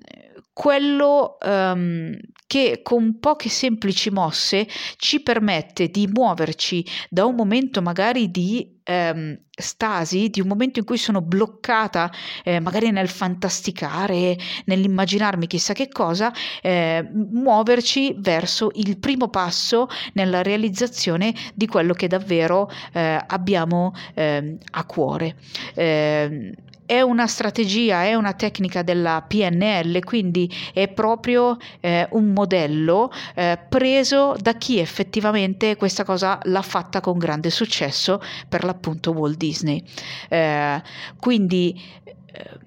quello 0.58 1.38
um, 1.46 2.17
che 2.48 2.80
con 2.82 3.20
poche 3.20 3.48
semplici 3.48 4.10
mosse 4.10 4.67
ci 4.98 5.22
permette 5.22 5.89
di 5.89 6.10
muoverci 6.12 6.84
da 7.12 7.26
un 7.26 7.36
momento 7.36 7.80
magari 7.84 8.32
di 8.32 8.67
um, 8.89 9.38
stasi, 9.52 10.32
di 10.32 10.41
un 10.41 10.48
momento 10.48 10.80
in 10.80 10.86
cui 10.86 10.98
sono 10.98 11.22
bloccata, 11.22 12.12
eh, 12.43 12.60
magari 12.60 12.89
nel 12.89 13.08
fantasticare, 13.08 14.36
nell'immaginarmi 14.65 15.46
chissà 15.46 15.74
che 15.74 15.89
cosa, 15.89 16.34
eh, 16.63 17.08
muoverci 17.13 18.15
verso 18.17 18.72
il 18.74 18.98
primo 18.98 19.30
passo 19.30 19.88
nella 20.13 20.41
realizzazione 20.41 21.36
di 21.54 21.67
quello 21.67 21.93
che 21.93 22.08
davvero 22.08 22.67
eh, 22.93 23.24
abbiamo 23.28 23.93
ehm, 24.15 24.58
a 24.72 24.86
cuore. 24.86 25.36
È 26.88 27.02
una 27.02 27.28
strategia, 27.28 28.06
è 28.06 28.15
una 28.15 28.32
tecnica 28.32 28.82
della 28.82 29.21
PNL, 29.28 30.02
quindi 30.06 30.50
è 30.73 30.88
proprio 30.88 31.58
eh, 31.82 32.08
un 32.12 32.32
modello 32.32 33.12
eh, 33.36 33.60
preso 33.67 34.36
da 34.39 34.54
chi 34.54 34.80
effettivamente 34.80 35.76
questa 35.76 36.06
cosa 36.06 36.39
l'ha 36.43 36.62
fatta 36.62 37.02
con 37.02 37.17
grande 37.17 37.50
successo, 37.50 38.21
per 38.47 38.63
l'appunto 38.63 39.12
Walt 39.12 39.36
Disney. 39.36 39.84
Eh, 40.30 40.82
quindi 41.19 41.78
eh, 42.32 42.66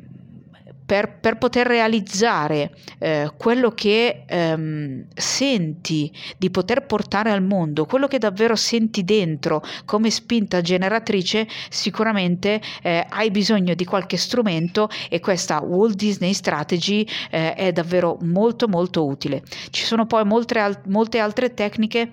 per, 0.91 1.19
per 1.21 1.39
poter 1.39 1.69
realizzare 1.69 2.73
eh, 2.99 3.31
quello 3.37 3.71
che 3.71 4.25
ehm, 4.27 5.05
senti 5.15 6.11
di 6.37 6.51
poter 6.51 6.85
portare 6.85 7.31
al 7.31 7.45
mondo, 7.45 7.87
quello 7.87 8.09
che 8.09 8.19
davvero 8.19 8.57
senti 8.57 9.05
dentro 9.05 9.63
come 9.85 10.11
spinta 10.11 10.61
generatrice, 10.61 11.47
sicuramente 11.69 12.61
eh, 12.83 13.07
hai 13.09 13.31
bisogno 13.31 13.75
di 13.75 13.85
qualche 13.85 14.17
strumento 14.17 14.89
e 15.09 15.21
questa 15.21 15.63
Walt 15.63 15.95
Disney 15.95 16.33
Strategy 16.33 17.07
eh, 17.31 17.55
è 17.55 17.71
davvero 17.71 18.19
molto 18.23 18.67
molto 18.67 19.07
utile. 19.07 19.45
Ci 19.71 19.85
sono 19.85 20.07
poi 20.07 20.25
molte, 20.25 20.81
molte 20.87 21.21
altre 21.21 21.55
tecniche 21.55 22.11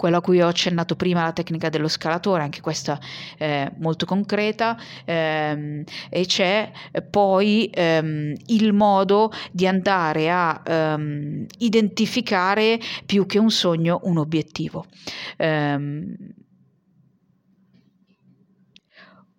quello 0.00 0.16
a 0.16 0.20
cui 0.22 0.40
ho 0.40 0.48
accennato 0.48 0.96
prima, 0.96 1.24
la 1.24 1.32
tecnica 1.32 1.68
dello 1.68 1.86
scalatore, 1.86 2.42
anche 2.42 2.62
questa 2.62 2.98
è 3.36 3.70
molto 3.80 4.06
concreta, 4.06 4.74
ehm, 5.04 5.84
e 6.08 6.24
c'è 6.24 6.72
poi 7.10 7.68
ehm, 7.70 8.32
il 8.46 8.72
modo 8.72 9.30
di 9.52 9.66
andare 9.66 10.30
a 10.30 10.62
ehm, 10.64 11.44
identificare 11.58 12.80
più 13.04 13.26
che 13.26 13.38
un 13.38 13.50
sogno 13.50 14.00
un 14.04 14.16
obiettivo. 14.16 14.86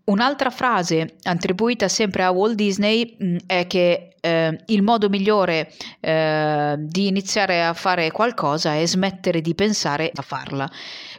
Un'altra 0.04 0.50
frase 0.50 1.16
attribuita 1.24 1.88
sempre 1.88 2.24
a 2.24 2.32
Walt 2.32 2.56
Disney 2.56 3.16
mh, 3.18 3.36
è 3.46 3.68
che 3.68 4.16
eh, 4.20 4.64
il 4.68 4.82
modo 4.82 5.10
migliore 5.10 5.72
eh, 6.00 6.76
di 6.78 7.08
iniziare 7.08 7.64
a 7.64 7.74
fare 7.74 8.12
qualcosa 8.12 8.76
è 8.76 8.86
smettere 8.86 9.42
di 9.42 9.54
pensare 9.54 10.12
a 10.14 10.22
farla. 10.22 10.70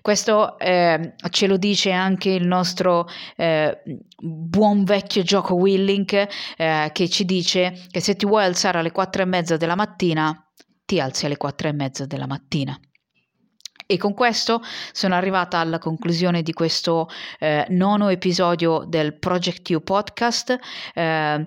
Questo 0.01 0.59
eh, 0.59 1.15
ce 1.31 1.47
lo 1.47 1.57
dice 1.57 1.93
anche 1.93 2.31
il 2.31 2.47
nostro 2.47 3.07
eh, 3.37 3.83
buon 4.17 4.85
vecchio 4.85 5.23
gioco 5.23 5.55
Willink 5.55 6.27
eh, 6.57 6.91
che 6.93 7.09
ci 7.09 7.25
dice 7.25 7.87
che 7.91 8.01
se 8.01 8.17
ti 8.17 8.27
vuoi 8.27 8.45
alzare 8.45 8.79
alle 8.79 8.93
quattro 8.93 9.23
e 9.23 9.27
mezza 9.27 9.57
della 9.57 9.77
mattina, 9.77 10.45
ti 10.85 11.01
alzi 11.01 11.27
alle 11.27 11.37
quattro 11.37 11.69
e 11.69 11.73
mezza 11.73 12.05
della 12.07 12.27
mattina. 12.27 12.79
E 13.93 13.99
con 13.99 14.15
questo 14.15 14.63
sono 14.93 15.15
arrivata 15.15 15.59
alla 15.59 15.79
conclusione 15.79 16.41
di 16.41 16.55
questo 16.55 17.11
eh, 17.39 17.67
nono 17.69 18.09
episodio 18.09 18.87
del 18.89 19.13
Project 19.13 19.69
You 19.69 19.83
podcast. 19.83 20.59
Eh, 20.95 21.47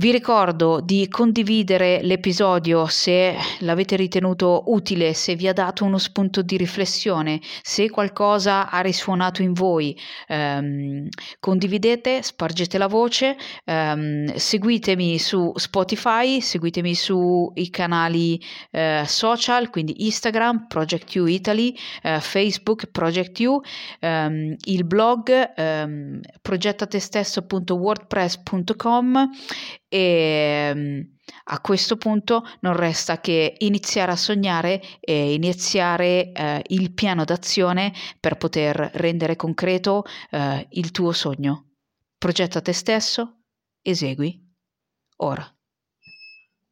vi 0.00 0.12
ricordo 0.12 0.80
di 0.80 1.08
condividere 1.08 1.98
l'episodio 2.02 2.86
se 2.86 3.34
l'avete 3.60 3.96
ritenuto 3.96 4.62
utile, 4.66 5.12
se 5.12 5.34
vi 5.34 5.48
ha 5.48 5.52
dato 5.52 5.84
uno 5.84 5.98
spunto 5.98 6.40
di 6.40 6.56
riflessione, 6.56 7.40
se 7.62 7.90
qualcosa 7.90 8.70
ha 8.70 8.80
risuonato 8.80 9.42
in 9.42 9.54
voi. 9.54 9.98
Um, 10.28 11.08
condividete, 11.40 12.22
spargete 12.22 12.78
la 12.78 12.86
voce, 12.86 13.36
um, 13.64 14.32
seguitemi 14.36 15.18
su 15.18 15.50
Spotify, 15.56 16.40
seguitemi 16.40 16.94
sui 16.94 17.68
canali 17.68 18.40
uh, 18.70 19.04
social, 19.04 19.68
quindi 19.68 20.04
Instagram, 20.04 20.68
Project 20.68 21.12
You 21.16 21.26
Italy, 21.26 21.76
uh, 22.04 22.20
Facebook, 22.20 22.86
Project 22.92 23.40
You, 23.40 23.60
um, 24.00 24.54
il 24.64 24.84
blog 24.84 25.54
um, 25.56 26.20
progettatestesso.wordpress.com 26.40 29.30
e 29.88 30.70
ehm, 30.70 31.16
a 31.50 31.60
questo 31.60 31.96
punto 31.96 32.44
non 32.60 32.74
resta 32.74 33.20
che 33.20 33.54
iniziare 33.58 34.12
a 34.12 34.16
sognare 34.16 34.80
e 35.00 35.34
iniziare 35.34 36.32
eh, 36.32 36.62
il 36.68 36.92
piano 36.92 37.24
d'azione 37.24 37.92
per 38.20 38.36
poter 38.36 38.90
rendere 38.94 39.36
concreto 39.36 40.04
eh, 40.30 40.66
il 40.70 40.90
tuo 40.90 41.12
sogno. 41.12 41.72
Progetta 42.16 42.60
te 42.60 42.72
stesso, 42.72 43.42
esegui 43.82 44.46
ora. 45.18 45.57